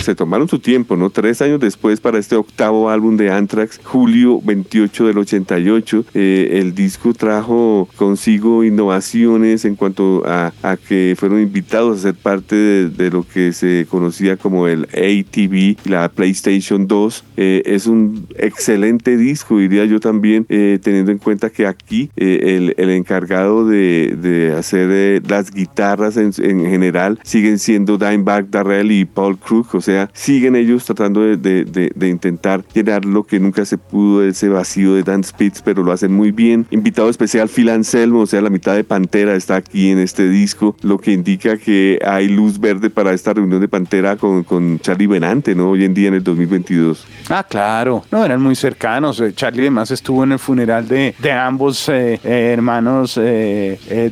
Se 0.09 0.15
tomaron 0.15 0.49
su 0.49 0.59
tiempo, 0.59 0.97
¿no? 0.97 1.11
Tres 1.11 1.43
años 1.43 1.61
después 1.61 2.01
para 2.01 2.19
este 2.19 2.35
octavo 2.35 2.89
álbum 2.89 3.19
de 3.19 3.31
Anthrax, 3.31 3.79
julio 3.85 4.41
28 4.43 5.07
del 5.07 5.19
88, 5.19 6.07
eh, 6.15 6.49
el 6.63 6.75
disco 6.75 7.13
trajo 7.13 7.87
consigo 7.95 8.65
innovaciones 8.65 9.67
en 9.67 9.77
cuanto 9.77 10.23
a, 10.25 10.51
que 10.89 11.15
fueron 11.19 11.43
invitados 11.43 11.99
a 11.99 12.03
ser 12.03 12.15
parte 12.15 12.57
de, 12.57 13.11
lo 13.11 13.23
que 13.23 13.53
se 13.53 13.87
conocía 13.91 14.39
como 14.39 14.67
el 14.67 14.85
ATV, 14.95 15.77
la 15.87 16.09
PlayStation 16.09 16.87
2. 16.87 17.25
Eh, 17.37 17.63
es 17.67 17.87
un 17.87 18.27
excelente 18.39 19.19
disco, 19.19 19.59
diría 19.59 19.85
yo 19.85 20.01
también, 20.01 20.47
eh, 20.49 20.79
teniendo 20.83 21.13
en 21.13 21.19
cuenta 21.19 21.51
que 21.51 21.67
aquí 21.67 22.09
el, 22.17 22.73
encargado 22.79 23.67
de, 23.67 24.55
hacer 24.57 25.23
las 25.29 25.51
guitarras 25.51 26.17
en, 26.17 26.33
general 26.33 27.21
siguen 27.25 27.59
siendo 27.59 27.99
Dimebag 27.99 28.51
Darrell 28.51 28.91
y 28.91 29.05
Paul 29.05 29.37
Crook, 29.39 29.75
o 29.75 29.83
sea, 29.83 29.98
siguen 30.13 30.57
ellos 30.57 30.85
tratando 30.85 31.21
de, 31.21 31.91
intentar 32.01 32.65
llenar 32.75 33.05
lo 33.05 33.25
que 33.25 33.41
nunca 33.41 33.65
se 33.65 33.79
pudo, 33.79 34.23
ese 34.23 34.49
vacío 34.49 34.95
de 34.95 35.03
Dan 35.03 35.25
Spitz, 35.25 35.63
pero 35.63 35.83
lo 35.83 35.93
hacen 35.93 36.13
muy 36.13 36.33
bien. 36.33 36.67
Invitado 36.71 37.09
especial 37.09 37.49
Phil 37.49 37.69
Anselmo, 37.69 38.21
o 38.21 38.27
sea, 38.27 38.41
la 38.41 38.51
mitad 38.51 38.75
de 38.75 38.85
Pantera 38.85 39.35
está 39.35 39.57
aquí 39.57 39.91
en 39.91 39.99
este 39.99 40.29
disco, 40.29 40.77
lo 40.83 40.99
que 40.99 41.13
indica 41.13 41.57
que 41.57 41.99
hay 42.05 42.29
luz 42.29 42.59
verde 42.59 42.91
para 42.91 43.13
esta 43.13 43.33
reunión 43.33 43.61
de 43.61 43.69
Pantera 43.69 44.17
con, 44.17 44.79
Charlie 44.81 45.07
Benante, 45.07 45.55
¿no? 45.55 45.71
Hoy 45.71 45.85
en 45.85 45.95
día 45.95 46.09
en 46.09 46.15
el 46.15 46.25
2022. 46.25 47.07
Ah, 47.29 47.45
claro, 47.49 48.05
no, 48.11 48.25
eran 48.25 48.41
muy 48.41 48.55
cercanos. 48.55 49.21
Eh, 49.21 49.33
Charlie 49.35 49.63
además 49.63 49.91
estuvo 49.91 50.25
en 50.25 50.33
el 50.33 50.39
funeral 50.39 50.87
de, 50.87 51.15
de 51.19 51.33
ambos 51.33 51.89
eh, 51.89 52.21
eh, 52.25 52.53
hermanos 52.53 53.21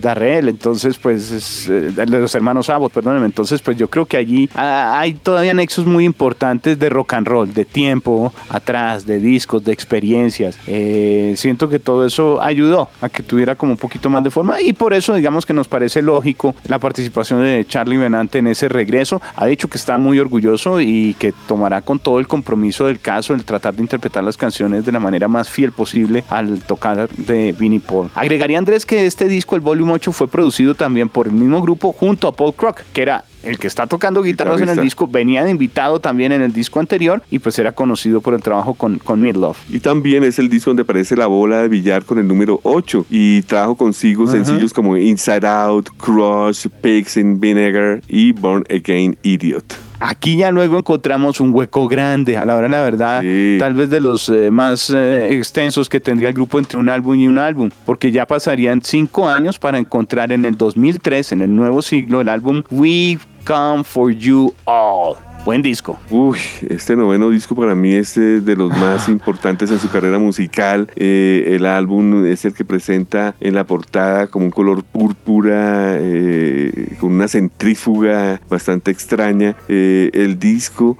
Darrell, 0.00 0.48
entonces 0.48 0.98
pues, 0.98 1.66
de 1.68 2.06
los 2.06 2.34
hermanos 2.34 2.70
Abbott, 2.70 2.92
perdónenme, 2.92 3.26
entonces 3.26 3.60
pues 3.60 3.76
yo 3.76 3.88
creo 3.88 4.06
que 4.06 4.16
allí 4.16 4.48
ah, 4.54 4.98
hay 4.98 5.14
todavía 5.14 5.54
nexos 5.54 5.75
muy 5.84 6.04
importantes 6.04 6.78
de 6.78 6.88
rock 6.88 7.14
and 7.14 7.26
roll, 7.26 7.52
de 7.52 7.64
tiempo 7.64 8.32
atrás, 8.48 9.04
de 9.04 9.18
discos, 9.18 9.64
de 9.64 9.72
experiencias. 9.72 10.58
Eh, 10.66 11.34
siento 11.36 11.68
que 11.68 11.78
todo 11.78 12.06
eso 12.06 12.40
ayudó 12.40 12.88
a 13.00 13.08
que 13.08 13.22
tuviera 13.22 13.56
como 13.56 13.72
un 13.72 13.78
poquito 13.78 14.08
más 14.08 14.24
de 14.24 14.30
forma 14.30 14.60
y 14.60 14.72
por 14.72 14.94
eso 14.94 15.14
digamos 15.14 15.44
que 15.44 15.52
nos 15.52 15.68
parece 15.68 16.02
lógico 16.02 16.54
la 16.68 16.78
participación 16.78 17.42
de 17.42 17.66
Charlie 17.68 17.96
Benante 17.98 18.38
en 18.38 18.46
ese 18.46 18.68
regreso. 18.68 19.20
Ha 19.34 19.46
dicho 19.46 19.68
que 19.68 19.76
está 19.76 19.98
muy 19.98 20.18
orgulloso 20.18 20.80
y 20.80 21.14
que 21.18 21.34
tomará 21.46 21.82
con 21.82 21.98
todo 21.98 22.18
el 22.18 22.28
compromiso 22.28 22.86
del 22.86 23.00
caso 23.00 23.34
el 23.34 23.44
tratar 23.44 23.74
de 23.74 23.82
interpretar 23.82 24.24
las 24.24 24.36
canciones 24.36 24.84
de 24.84 24.92
la 24.92 25.00
manera 25.00 25.28
más 25.28 25.50
fiel 25.50 25.72
posible 25.72 26.24
al 26.28 26.60
tocar 26.60 27.08
de 27.08 27.52
Vinnie 27.52 27.80
Paul. 27.80 28.10
Agregaría 28.14 28.58
Andrés 28.58 28.86
que 28.86 29.06
este 29.06 29.28
disco, 29.28 29.56
el 29.56 29.60
Volume 29.60 29.92
8, 29.94 30.12
fue 30.12 30.28
producido 30.28 30.74
también 30.74 31.08
por 31.08 31.26
el 31.26 31.32
mismo 31.32 31.60
grupo 31.60 31.92
junto 31.92 32.28
a 32.28 32.32
Paul 32.32 32.54
Crock, 32.54 32.82
que 32.92 33.02
era 33.02 33.24
el 33.46 33.58
que 33.58 33.66
está 33.66 33.86
tocando 33.86 34.22
guitarras 34.22 34.60
en 34.60 34.68
el 34.68 34.80
disco, 34.80 35.06
venía 35.06 35.44
de 35.44 35.50
invitado 35.50 36.00
también 36.00 36.32
en 36.32 36.42
el 36.42 36.52
disco 36.52 36.80
anterior 36.80 37.22
y 37.30 37.38
pues 37.38 37.58
era 37.58 37.72
conocido 37.72 38.20
por 38.20 38.34
el 38.34 38.42
trabajo 38.42 38.74
con, 38.74 38.98
con 38.98 39.20
Midlove. 39.20 39.56
Y 39.68 39.80
también 39.80 40.24
es 40.24 40.38
el 40.38 40.48
disco 40.48 40.70
donde 40.70 40.82
aparece 40.82 41.16
la 41.16 41.26
bola 41.26 41.62
de 41.62 41.68
billar 41.68 42.04
con 42.04 42.18
el 42.18 42.26
número 42.26 42.60
8 42.62 43.06
y 43.10 43.42
trajo 43.42 43.76
consigo 43.76 44.26
sencillos 44.26 44.72
como 44.72 44.96
Inside 44.96 45.46
Out, 45.46 45.90
Crush, 45.96 46.66
Pigs 46.80 47.16
in 47.16 47.40
Vinegar 47.40 48.00
y 48.08 48.32
Born 48.32 48.64
Again 48.70 49.16
Idiot. 49.22 49.86
Aquí 49.98 50.36
ya 50.36 50.50
luego 50.50 50.78
encontramos 50.78 51.40
un 51.40 51.54
hueco 51.54 51.88
grande, 51.88 52.36
a 52.36 52.44
la 52.44 52.54
hora 52.54 52.64
de 52.64 52.68
la 52.68 52.82
verdad, 52.82 53.22
tal 53.58 53.74
vez 53.74 53.88
de 53.88 54.00
los 54.00 54.28
eh, 54.28 54.50
más 54.50 54.90
eh, 54.90 55.34
extensos 55.34 55.88
que 55.88 56.00
tendría 56.00 56.28
el 56.28 56.34
grupo 56.34 56.58
entre 56.58 56.78
un 56.78 56.90
álbum 56.90 57.14
y 57.18 57.26
un 57.26 57.38
álbum, 57.38 57.70
porque 57.86 58.12
ya 58.12 58.26
pasarían 58.26 58.82
cinco 58.82 59.26
años 59.26 59.58
para 59.58 59.78
encontrar 59.78 60.32
en 60.32 60.44
el 60.44 60.56
2003, 60.58 61.32
en 61.32 61.40
el 61.40 61.54
nuevo 61.54 61.80
siglo, 61.80 62.20
el 62.20 62.28
álbum 62.28 62.62
We 62.70 63.18
Come 63.46 63.84
For 63.84 64.10
You 64.10 64.56
All. 64.66 65.22
Buen 65.46 65.62
disco. 65.62 65.96
Uy, 66.10 66.38
este 66.68 66.96
noveno 66.96 67.30
disco 67.30 67.54
para 67.54 67.76
mí 67.76 67.94
es 67.94 68.16
eh, 68.16 68.40
de 68.40 68.56
los 68.56 68.68
más 68.68 69.08
importantes 69.16 69.70
en 69.70 69.78
su 69.78 69.88
carrera 69.88 70.18
musical. 70.18 70.90
Eh, 70.96 71.52
el 71.54 71.66
álbum 71.66 72.26
es 72.26 72.44
el 72.44 72.52
que 72.52 72.64
presenta 72.64 73.36
en 73.38 73.54
la 73.54 73.62
portada 73.62 74.26
como 74.26 74.46
un 74.46 74.50
color 74.50 74.82
púrpura, 74.82 75.98
eh, 76.00 76.96
con 76.98 77.12
una 77.12 77.28
centrífuga 77.28 78.40
bastante 78.50 78.90
extraña. 78.90 79.54
el 79.68 80.36
disco 80.40 80.98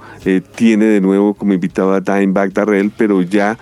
tiene 0.55 0.85
de 0.85 1.01
nuevo 1.01 1.33
como 1.33 1.51
invitado 1.51 1.91
a 1.91 1.99
Dimebag 1.99 2.53
Darrell, 2.53 2.89
pero 2.97 3.21
ya 3.23 3.57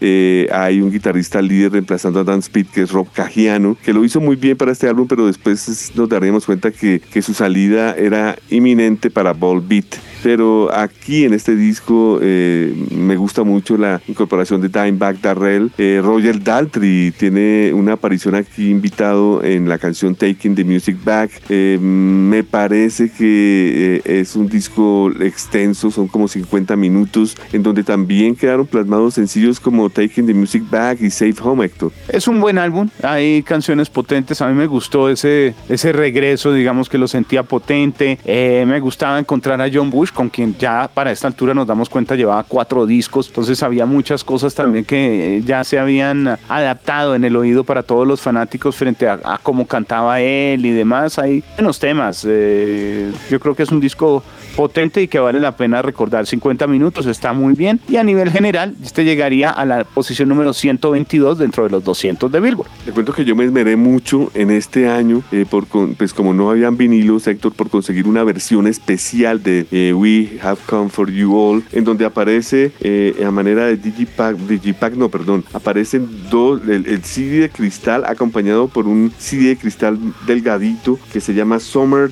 hay 0.52 0.82
un 0.82 0.92
guitarrista 0.92 1.42
líder 1.42 1.72
reemplazando 1.72 2.20
a 2.20 2.24
Dan 2.24 2.42
Speed, 2.42 2.68
que 2.68 2.84
es 2.84 2.92
Rob 2.92 3.08
Cagiano, 3.12 3.76
que 3.84 3.92
lo 3.92 4.06
hizo 4.06 4.22
muy 4.22 4.36
bien 4.36 4.56
para 4.56 4.72
este 4.72 4.88
álbum, 4.88 5.08
pero 5.08 5.26
después 5.26 5.92
nos 5.96 6.08
daríamos 6.08 6.46
cuenta 6.46 6.70
que, 6.70 7.00
que 7.00 7.24
su 7.24 7.34
salida 7.34 7.96
era 7.96 8.36
inminente 8.52 9.10
para 9.10 9.34
Ball 9.34 9.62
Beat 9.62 9.96
pero 10.26 10.74
aquí 10.76 11.26
en 11.26 11.34
este 11.34 11.56
disco 11.56 12.20
eh, 12.22 12.74
me 12.92 13.16
gusta 13.16 13.44
mucho 13.44 13.78
la 13.78 14.02
incorporación 14.08 14.62
de 14.62 14.70
Dimebag 14.70 15.22
Darrell. 15.22 15.72
Eh, 15.78 16.02
Roger 16.04 16.44
Daltrey 16.44 17.12
tiene 17.12 17.72
una 17.74 17.94
aparición 17.94 18.36
aquí 18.36 18.70
invitado 18.70 19.44
en 19.44 19.70
la 19.70 19.78
canción 19.78 20.16
Taking 20.16 20.56
the 20.56 20.64
Music 20.64 20.98
Back. 21.04 21.32
Eh, 21.50 21.78
me 21.80 22.44
parece 22.44 23.10
que 23.10 24.02
es 24.04 24.36
un 24.36 24.48
disco 24.48 25.12
extenso, 25.20 25.92
son 25.92 26.08
como 26.08 26.28
50 26.28 26.76
minutos, 26.76 27.38
en 27.54 27.64
donde 27.64 27.84
también 27.84 28.36
quedaron 28.36 28.68
plasmados 28.68 29.14
sencillos 29.14 29.60
como 29.60 29.90
Taking 29.90 30.28
the 30.28 30.34
Music 30.34 30.64
Back 30.70 31.02
y 31.02 31.10
Safe 31.10 31.36
Home, 31.42 31.66
Héctor. 31.66 31.92
Es 32.08 32.28
un 32.28 32.42
buen 32.42 32.58
álbum, 32.58 32.90
hay 33.04 33.44
canciones 33.44 33.90
potentes, 33.90 34.42
a 34.42 34.48
mí 34.48 34.54
me 34.56 34.68
gustó 34.68 35.10
ese, 35.10 35.56
ese 35.70 35.92
regreso, 35.94 36.54
digamos 36.54 36.90
que 36.90 36.98
lo 36.98 37.08
sentía 37.08 37.44
potente, 37.44 38.20
me 38.26 38.80
gustaba 38.80 39.20
encontrar 39.20 39.62
a 39.62 39.70
John 39.72 39.90
Bush 39.90 40.12
con 40.12 40.30
quien 40.30 40.56
ya 40.58 40.65
para 40.94 41.12
esta 41.12 41.28
altura 41.28 41.54
nos 41.54 41.68
damos 41.68 41.90
cuenta 41.90 42.16
llevaba 42.16 42.44
cuatro 42.44 42.86
discos, 42.86 43.28
entonces 43.28 43.62
había 43.62 43.86
muchas 43.86 44.24
cosas 44.24 44.56
también 44.56 44.84
que 44.84 45.44
ya 45.46 45.64
se 45.64 45.78
habían 45.78 46.28
adaptado 46.50 47.14
en 47.14 47.24
el 47.24 47.36
oído 47.36 47.64
para 47.64 47.84
todos 47.84 48.08
los 48.08 48.20
fanáticos 48.22 48.76
frente 48.76 49.08
a, 49.08 49.40
cómo 49.44 49.68
cantaba 49.68 50.22
él 50.22 50.66
y 50.66 50.72
demás. 50.72 51.20
Hay 51.20 51.44
buenos 51.56 51.80
temas. 51.80 52.26
Eh, 52.28 53.12
yo 53.30 53.40
creo 53.40 53.56
que 53.56 53.64
es 53.64 53.70
un 53.70 53.80
disco 53.80 54.24
potente 54.56 55.02
y 55.02 55.08
que 55.08 55.20
vale 55.20 55.40
la 55.40 55.56
pena 55.56 55.82
recordar. 55.82 56.26
50 56.26 56.66
minutos 56.68 57.06
está 57.06 57.34
muy 57.34 57.54
bien 57.54 57.80
y 57.88 57.98
a 57.98 58.04
nivel 58.04 58.32
general 58.32 58.74
este 58.84 59.04
llegaría 59.04 59.50
a 59.50 59.66
la 59.66 59.84
posición 59.84 60.30
número 60.30 60.54
122 60.54 61.38
dentro 61.38 61.66
de 61.66 61.70
los 61.70 61.84
200 61.84 62.32
de 62.32 62.40
Billboard. 62.40 62.70
Te 62.86 62.92
cuento 62.92 63.14
que 63.14 63.26
yo 63.26 63.36
me 63.36 63.46
esmeré 63.46 63.76
mucho 63.76 64.32
en 64.34 64.50
este 64.50 64.88
año, 64.88 65.22
eh, 65.32 65.46
por, 65.48 65.68
pues 65.68 66.14
como 66.14 66.34
no 66.34 66.50
habían 66.50 66.78
vinilos, 66.78 67.28
Héctor, 67.28 67.54
por 67.54 67.70
conseguir 67.70 68.08
una 68.08 68.24
versión 68.24 68.68
especial 68.68 69.44
de 69.44 69.68
eh, 69.72 69.94
We 69.94 70.40
Have 70.46 70.60
Come 70.68 70.90
For 70.90 71.10
You 71.10 71.36
All, 71.36 71.64
en 71.72 71.84
donde 71.84 72.06
aparece 72.06 72.72
eh, 72.82 73.24
a 73.26 73.32
manera 73.32 73.66
de 73.66 73.78
Digipack, 73.78 74.38
Digipack 74.38 74.96
no, 74.96 75.10
perdón, 75.10 75.44
aparecen 75.54 76.08
dos, 76.30 76.62
el, 76.68 77.04
CD 77.04 77.40
de 77.40 77.50
cristal 77.50 78.06
acompañado 78.06 78.68
por 78.68 78.88
un 78.88 79.12
CD 79.18 79.50
de 79.50 79.58
cristal 79.58 79.98
delgadito 80.28 81.00
que 81.12 81.20
se 81.20 81.34
llama 81.34 81.60
Summer 81.60 82.12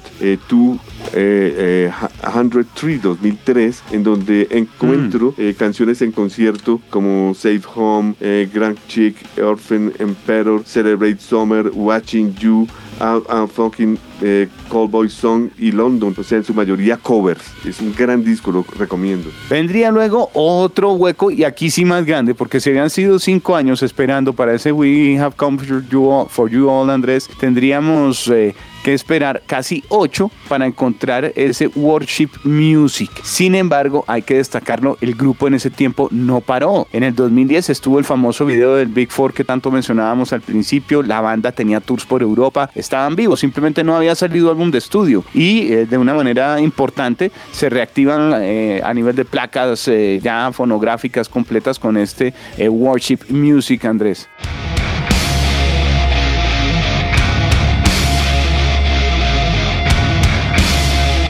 2 0.50 0.80
103 1.12 3.02
2003, 3.02 3.84
en 3.92 4.04
donde 4.04 4.48
encuentro 4.52 5.34
mm. 5.38 5.52
canciones 5.58 6.02
en 6.02 6.12
concierto 6.12 6.82
como 6.90 7.34
Safe 7.34 7.62
Home, 7.76 8.16
Grand 8.54 8.78
Chick, 8.88 9.16
Orphan 9.42 9.94
Emperor, 10.00 10.64
Celebrate 10.66 11.20
Summer, 11.20 11.70
Watching 11.74 12.36
You, 12.36 12.68
a, 13.00 13.48
Fucking 13.48 13.98
eh, 14.22 14.48
Callboy 14.72 15.10
Song 15.10 15.50
y 15.58 15.72
London, 15.72 16.16
o 16.18 16.24
sea, 16.24 16.38
en 16.38 16.44
su 16.44 16.54
mayoría 16.54 16.98
covers. 16.98 17.44
Es 17.66 17.80
un 17.80 17.94
gran 17.96 18.24
disco, 18.24 18.52
lo 18.52 18.66
recomiendo. 18.78 19.30
Vendría 19.50 19.92
luego 19.92 20.30
otro 20.34 20.94
hueco 20.94 21.32
y 21.32 21.44
aquí 21.44 21.70
sí 21.70 21.86
más 21.86 22.06
grande, 22.06 22.34
porque 22.34 22.60
si 22.60 22.70
habían 22.70 22.90
sido 22.90 23.20
cinco 23.20 23.56
años 23.56 23.84
esperando 23.84 24.34
para 24.34 24.54
ese 24.54 24.72
We 24.72 25.18
Have 25.20 25.36
Come 25.36 25.58
For 25.60 25.88
You 25.90 26.28
for 26.30 26.50
you 26.50 26.70
all 26.70 26.90
Andrés, 26.90 27.30
tendríamos... 27.40 28.28
Eh, 28.28 28.56
que 28.84 28.94
esperar 28.94 29.42
casi 29.48 29.84
8 29.90 30.30
para 30.50 30.66
encontrar 30.66 31.32
ese 31.36 31.68
worship 31.68 32.30
music. 32.44 33.10
Sin 33.24 33.56
embargo, 33.56 34.04
hay 34.08 34.22
que 34.22 34.36
destacarlo, 34.36 34.98
el 35.02 35.16
grupo 35.16 35.48
en 35.48 35.56
ese 35.56 35.70
tiempo 35.70 36.10
no 36.12 36.42
paró. 36.42 36.88
En 36.92 37.04
el 37.04 37.16
2010 37.16 37.70
estuvo 37.70 37.98
el 37.98 38.06
famoso 38.06 38.46
video 38.46 38.76
del 38.76 38.90
Big 38.90 39.10
Four 39.10 39.34
que 39.34 39.44
tanto 39.44 39.72
mencionábamos 39.72 40.34
al 40.34 40.42
principio, 40.42 41.02
la 41.02 41.22
banda 41.22 41.52
tenía 41.52 41.80
tours 41.80 42.06
por 42.06 42.22
Europa, 42.22 42.70
estaban 42.76 43.16
vivos, 43.16 43.40
simplemente 43.40 43.84
no 43.84 43.96
había 43.96 44.16
salido 44.16 44.50
álbum 44.50 44.70
de 44.70 44.80
estudio 44.80 45.24
y 45.34 45.72
eh, 45.72 45.86
de 45.86 45.98
una 45.98 46.14
manera 46.14 46.60
importante 46.60 47.32
se 47.52 47.70
reactivan 47.70 48.34
eh, 48.42 48.82
a 48.84 48.94
nivel 48.94 49.16
de 49.16 49.26
placas 49.26 49.88
eh, 49.88 50.20
ya 50.22 50.52
fonográficas 50.52 51.30
completas 51.30 51.80
con 51.80 51.96
este 51.98 52.34
worship 52.58 53.20
music, 53.30 53.86
Andrés. 53.86 54.28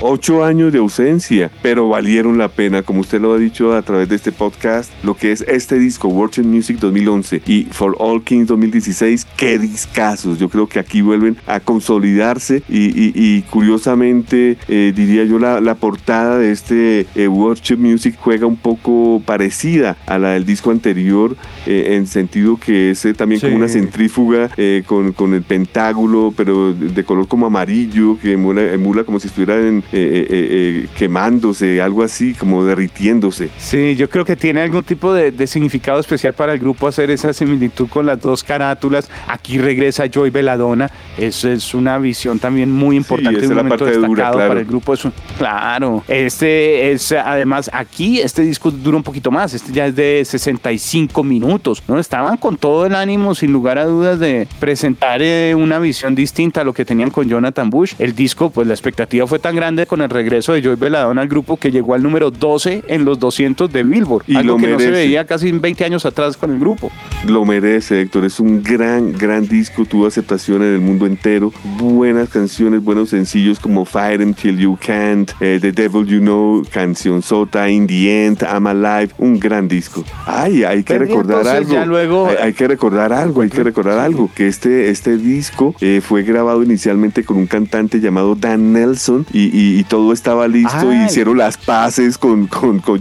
Ocho 0.05 0.43
años 0.43 0.73
de 0.73 0.79
ausencia, 0.79 1.49
pero 1.61 1.87
valieron 1.87 2.37
la 2.37 2.49
pena, 2.49 2.81
como 2.81 2.99
usted 2.99 3.21
lo 3.21 3.31
ha 3.31 3.37
dicho 3.37 3.73
a 3.73 3.81
través 3.83 4.09
de 4.09 4.17
este 4.17 4.33
podcast, 4.33 4.91
lo 5.01 5.15
que 5.15 5.31
es 5.31 5.45
este 5.47 5.79
disco, 5.79 6.09
World 6.09 6.45
Music 6.45 6.77
2011 6.77 7.41
y 7.47 7.67
For 7.71 7.95
All 7.99 8.21
Kings 8.21 8.47
2016, 8.47 9.25
qué 9.37 9.57
discazos. 9.57 10.39
Yo 10.39 10.49
creo 10.49 10.67
que 10.67 10.79
aquí 10.79 10.99
vuelven 10.99 11.37
a 11.47 11.61
consolidarse 11.61 12.63
y, 12.67 13.43
curiosamente, 13.43 14.57
eh, 14.67 14.91
diría 14.93 15.23
yo, 15.23 15.39
la, 15.39 15.75
portada 15.75 16.37
de 16.37 16.51
este 16.51 17.07
eh, 17.15 17.29
Worship 17.29 17.77
Music 17.77 18.17
juega 18.19 18.45
un 18.45 18.57
poco 18.57 19.21
parecida 19.25 19.95
a 20.05 20.19
la 20.19 20.31
del 20.31 20.45
disco 20.45 20.71
anterior, 20.71 21.37
eh, 21.65 21.95
en 21.95 22.07
sentido 22.07 22.57
que 22.57 22.91
es 22.91 23.07
también 23.15 23.39
como 23.39 23.55
una 23.55 23.69
centrífuga 23.69 24.49
con, 24.85 25.13
con, 25.13 25.33
el 25.33 25.43
pentágulo, 25.43 26.33
pero 26.35 26.73
de 26.73 27.03
color 27.05 27.29
como 27.29 27.45
amarillo, 27.45 28.19
que 28.21 28.33
emula 28.33 29.05
como 29.05 29.21
si 29.21 29.27
estuviera 29.27 29.65
en, 29.65 29.81
eh, 29.95 30.27
eh, 30.27 30.27
eh, 30.29 30.87
quemándose, 30.97 31.79
algo 31.81 32.01
así, 32.01 32.33
como 32.33 32.65
derritiéndose. 32.65 33.49
Sí, 33.59 33.95
yo 33.95 34.09
creo 34.09 34.25
que 34.25 34.35
tiene 34.35 34.61
algún 34.61 34.83
tipo 34.83 35.13
de, 35.13 35.45
significado 35.45 35.99
especial 35.99 36.33
para 36.33 36.53
el 36.53 36.59
grupo 36.59 36.87
hacer 36.87 37.11
esa 37.11 37.31
similitud 37.31 37.87
con 37.87 38.07
las 38.07 38.19
dos 38.19 38.43
carátulas. 38.43 39.09
Aquí 39.27 39.59
regresa 39.59 40.05
Joy 40.07 40.31
Veladona, 40.31 40.89
eso 41.17 41.47
es 41.47 41.75
una 41.75 41.99
visión 41.99 42.39
también 42.39 42.71
muy 42.71 42.95
importante, 42.97 43.41
sí, 43.41 43.45
un 43.45 43.55
momento 43.55 43.85
destacado 43.85 44.37
para 44.39 44.59
el 44.59 44.65
grupo. 44.65 44.93
Es 44.95 45.07
claro, 45.37 46.03
este 46.07 46.91
es 46.91 47.11
además 47.11 47.69
aquí 47.71 48.19
este 48.19 48.41
disco 48.41 48.71
dura 48.71 48.97
un 48.97 49.03
poquito 49.03 49.29
más, 49.29 49.53
este 49.53 49.71
ya 49.71 49.85
es 49.85 49.95
de 49.95 50.23
65 50.25 51.23
minutos, 51.23 51.83
¿no? 51.87 51.99
Estaban 51.99 52.37
con 52.37 52.57
todo 52.57 52.87
el 52.87 52.95
ánimo, 52.95 53.35
sin 53.35 53.53
lugar 53.53 53.77
a 53.77 53.85
dudas, 53.85 54.19
de 54.19 54.47
presentar 54.59 55.21
una 55.55 55.77
visión 55.77 56.15
distinta 56.15 56.61
a 56.61 56.63
lo 56.63 56.73
que 56.73 56.83
tenían 56.83 57.11
con 57.11 57.29
Jonathan 57.29 57.69
Bush. 57.69 57.93
El 57.99 58.15
disco, 58.15 58.49
pues 58.49 58.67
la 58.67 58.73
expectativa 58.73 59.27
fue 59.27 59.37
tan 59.37 59.55
grande 59.55 59.82
con 59.85 60.01
el 60.01 60.09
regreso 60.09 60.53
de 60.53 60.61
Joy 60.61 60.75
Veladón 60.75 61.19
al 61.19 61.27
grupo 61.27 61.57
que 61.57 61.71
llegó 61.71 61.93
al 61.93 62.03
número 62.03 62.31
12 62.31 62.83
en 62.87 63.05
los 63.05 63.19
200 63.19 63.71
de 63.71 63.83
Billboard. 63.83 64.23
Y 64.27 64.35
algo 64.35 64.57
que 64.57 64.67
no 64.67 64.79
se 64.79 64.91
veía 64.91 65.25
casi 65.25 65.51
20 65.51 65.85
años 65.85 66.05
atrás 66.05 66.35
con 66.35 66.51
el 66.51 66.59
grupo. 66.59 66.91
Lo 67.27 67.45
merece, 67.45 68.01
Héctor. 68.01 68.25
Es 68.25 68.39
un 68.39 68.61
gran, 68.61 69.13
gran 69.13 69.47
disco. 69.47 69.85
Tuvo 69.85 70.07
aceptación 70.07 70.61
en 70.63 70.73
el 70.73 70.79
mundo 70.79 71.05
entero. 71.05 71.53
Buenas 71.77 72.29
canciones, 72.29 72.83
buenos 72.83 73.09
sencillos 73.09 73.59
como 73.59 73.85
Fire 73.85 74.21
Until 74.21 74.57
You 74.57 74.77
Can't, 74.83 75.31
eh, 75.39 75.59
The 75.61 75.71
Devil 75.71 76.05
You 76.05 76.19
Know, 76.19 76.65
Canción 76.71 77.21
Sota, 77.21 77.69
In 77.69 77.87
the 77.87 78.25
End, 78.25 78.43
I'm 78.43 78.67
Alive. 78.67 79.13
Un 79.17 79.39
gran 79.39 79.67
disco. 79.67 80.03
Ay, 80.25 80.63
hay 80.63 80.83
que 80.83 80.97
recordar 80.97 81.47
algo. 81.47 81.85
luego... 81.85 82.29
hay, 82.41 82.53
que 82.53 82.67
recordar 82.67 83.13
algo, 83.13 83.41
hay 83.41 83.49
que 83.49 83.63
recordar 83.63 83.99
algo. 83.99 84.29
Que 84.35 84.47
este, 84.47 84.89
este 84.89 85.17
disco 85.17 85.75
eh, 85.79 86.01
fue 86.03 86.23
grabado 86.23 86.63
inicialmente 86.63 87.23
con 87.23 87.37
un 87.37 87.47
cantante 87.47 87.99
llamado 87.99 88.35
Dan 88.35 88.73
Nelson 88.73 89.25
y 89.31 89.43
y, 89.53 89.72
todo 89.83 90.13
estaba 90.13 90.47
listo 90.47 90.93
y 90.93 91.05
hicieron 91.05 91.37
las 91.37 91.57
paces 91.57 92.17
con, 92.17 92.45
con, 92.47 92.79
con, 92.79 92.99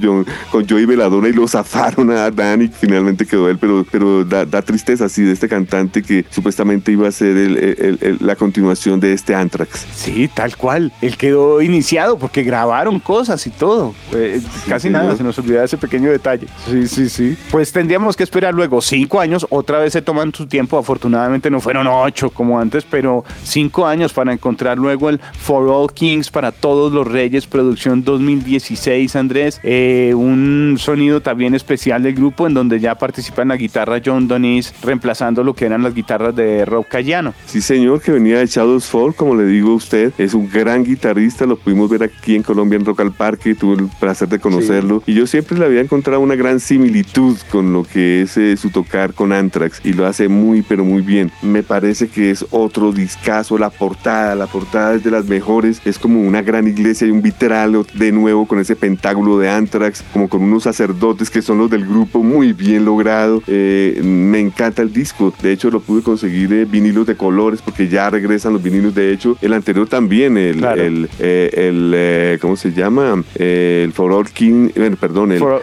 con 0.50 0.68
Joey 0.68 0.87
Veladona 0.87 1.28
y 1.28 1.32
lo 1.32 1.46
zafaron 1.46 2.11
a 2.11 2.30
Dan 2.30 2.62
y 2.62 2.68
finalmente 2.68 3.26
quedó 3.26 3.48
él, 3.50 3.58
pero, 3.58 3.85
pero 3.90 4.24
da, 4.24 4.62
tristeza 4.62 5.06
así 5.06 5.22
de 5.22 5.32
este 5.32 5.48
cantante 5.48 6.02
que 6.02 6.24
supuestamente 6.30 6.92
iba 6.92 7.08
a 7.08 7.12
ser 7.12 7.37
el, 7.37 8.18
la 8.20 8.37
continuación 8.37 9.00
de 9.00 9.12
este 9.12 9.35
Anthrax. 9.35 9.87
Sí, 9.94 10.30
tal 10.32 10.56
cual. 10.56 10.92
Él 11.00 11.16
quedó 11.16 11.61
iniciado 11.61 12.18
porque 12.18 12.42
grabaron 12.42 13.00
cosas 13.00 13.46
y 13.46 13.50
todo. 13.50 13.94
Eh, 14.12 14.40
casi 14.68 14.88
nada, 14.88 15.16
se 15.16 15.22
nos 15.22 15.38
olvidaba 15.38 15.64
ese 15.64 15.76
pequeño 15.76 16.11
detalle. 16.11 16.46
Sí, 16.70 16.88
sí, 16.88 17.08
sí. 17.08 17.37
Pues 17.50 17.72
tendríamos 17.72 18.16
que 18.16 18.22
esperar 18.22 18.54
luego 18.54 18.80
cinco 18.80 19.20
años, 19.20 19.46
otra 19.50 19.78
vez 19.78 19.92
se 19.92 20.02
toman 20.02 20.32
su 20.32 20.46
tiempo, 20.46 20.78
afortunadamente 20.78 21.50
no 21.50 21.61
fueron 21.61 21.87
ocho 21.87 22.30
como 22.30 22.61
antes, 22.61 22.85
pero 22.85 23.24
cinco 23.42 23.87
años 23.87 24.12
para 24.12 24.32
encontrar 24.32 24.78
luego 24.78 25.08
el 25.08 25.20
For 25.40 25.68
All 25.68 25.92
Kings 25.92 26.30
para 26.30 26.52
todos 26.62 26.92
los 26.92 27.09
Reyes, 27.09 27.48
producción 27.48 28.05
2016, 28.05 29.16
Andrés. 29.16 29.61
Eh, 29.64 30.14
un 30.16 30.77
sonido 30.79 31.20
también 31.20 31.57
especial 31.57 32.05
del 32.05 32.14
grupo 32.14 32.46
en 32.46 32.55
donde 32.55 32.79
ya 32.79 32.94
participa 32.94 33.42
en 33.42 33.48
la 33.48 33.57
guitarra 33.57 34.01
John 34.03 34.29
Donis, 34.29 34.72
reemplazando 34.81 35.42
lo 35.42 35.55
que 35.55 35.66
eran 35.66 35.83
las 35.83 35.92
guitarras 35.92 36.35
de 36.37 36.64
Rob 36.64 36.87
Cayano. 36.87 37.35
Sí, 37.46 37.61
señor, 37.61 38.01
que 38.01 38.12
venía 38.12 38.38
de 38.38 38.46
Shadows 38.46 38.87
Fall, 38.87 39.12
como 39.12 39.35
le 39.35 39.44
digo 39.44 39.72
a 39.72 39.75
usted. 39.75 40.12
Es 40.18 40.35
un 40.35 40.48
gran 40.48 40.85
guitarrista, 40.85 41.46
lo 41.46 41.57
pudimos 41.57 41.90
ver 41.90 42.05
aquí 42.05 42.37
en 42.37 42.44
Colombia 42.44 42.77
en 42.77 42.85
Rock 42.85 43.01
al 43.01 43.12
Parque, 43.12 43.57
tuve 43.57 43.83
el 43.83 43.88
placer 43.98 44.29
de 44.29 44.38
conocerlo. 44.38 45.03
Y 45.05 45.14
yo 45.14 45.27
siempre 45.27 45.59
le 45.59 45.64
había 45.64 45.81
encontrado 45.81 46.20
una 46.20 46.37
gran 46.37 46.61
similitud 46.61 47.37
con 47.51 47.72
lo 47.72 47.83
que 47.83 48.22
es 48.22 48.37
eh, 48.37 48.57
su 48.57 48.70
tocar 48.70 49.14
con 49.14 49.33
Anthrax 49.33 49.81
y 49.83 49.94
lo 49.94 50.07
hace 50.07 50.29
muy, 50.29 50.62
pero 50.62 50.85
muy 50.85 51.03
bien. 51.03 51.33
Me 51.42 51.64
parece 51.64 52.07
que 52.07 52.31
es 52.31 52.46
otro 52.53 52.92
discazo, 52.92 53.59
la 53.59 53.70
portada, 53.70 54.37
la 54.37 54.46
portada 54.46 54.94
es 54.94 55.03
de 55.03 55.11
las 55.11 55.25
mejores, 55.25 55.83
es 55.85 55.98
como 55.98 56.20
una 56.20 56.41
gran 56.42 56.66
iglesia 56.66 57.07
y 57.07 57.11
un 57.11 57.22
vitral 57.22 57.87
de 57.94 58.12
nuevo 58.12 58.46
con 58.46 58.59
ese 58.59 58.76
pentáculo 58.76 59.38
de 59.38 59.48
Anthrax, 59.48 60.05
como 60.12 60.28
con 60.28 60.42
unos 60.42 60.64
sacerdotes 60.64 61.31
que 61.31 61.42
son 61.42 61.59
los 61.59 61.70
del 61.70 61.87
grupo, 61.87 62.22
muy 62.22 62.52
bien 62.52 62.85
logrado. 62.85 63.42
Eh, 63.46 64.00
me 64.02 64.40
encanta 64.40 64.83
el 64.83 64.92
disco, 64.92 65.33
de 65.42 65.52
hecho 65.52 65.70
lo 65.70 65.81
pude 65.81 66.02
conseguir 66.02 66.48
de 66.48 66.64
vinilos 66.64 67.07
de 67.07 67.16
colores 67.16 67.61
porque 67.62 67.88
ya 67.88 68.11
regresan 68.11 68.52
los 68.52 68.62
vinilos, 68.62 68.94
de 68.94 69.12
hecho 69.12 69.37
el 69.40 69.52
anterior 69.52 69.88
también, 69.88 70.37
el, 70.37 70.62
el, 70.64 71.05
eh, 71.18 71.50
eh, 71.55 72.38
¿cómo 72.40 72.57
se 72.57 72.72
llama? 72.72 73.22
el 73.35 73.92
For 73.92 74.12
All 74.12 74.28
King, 74.31 74.70
bueno, 74.76 74.96
perdón, 74.96 75.33
el 75.33 75.38
For, 75.38 75.62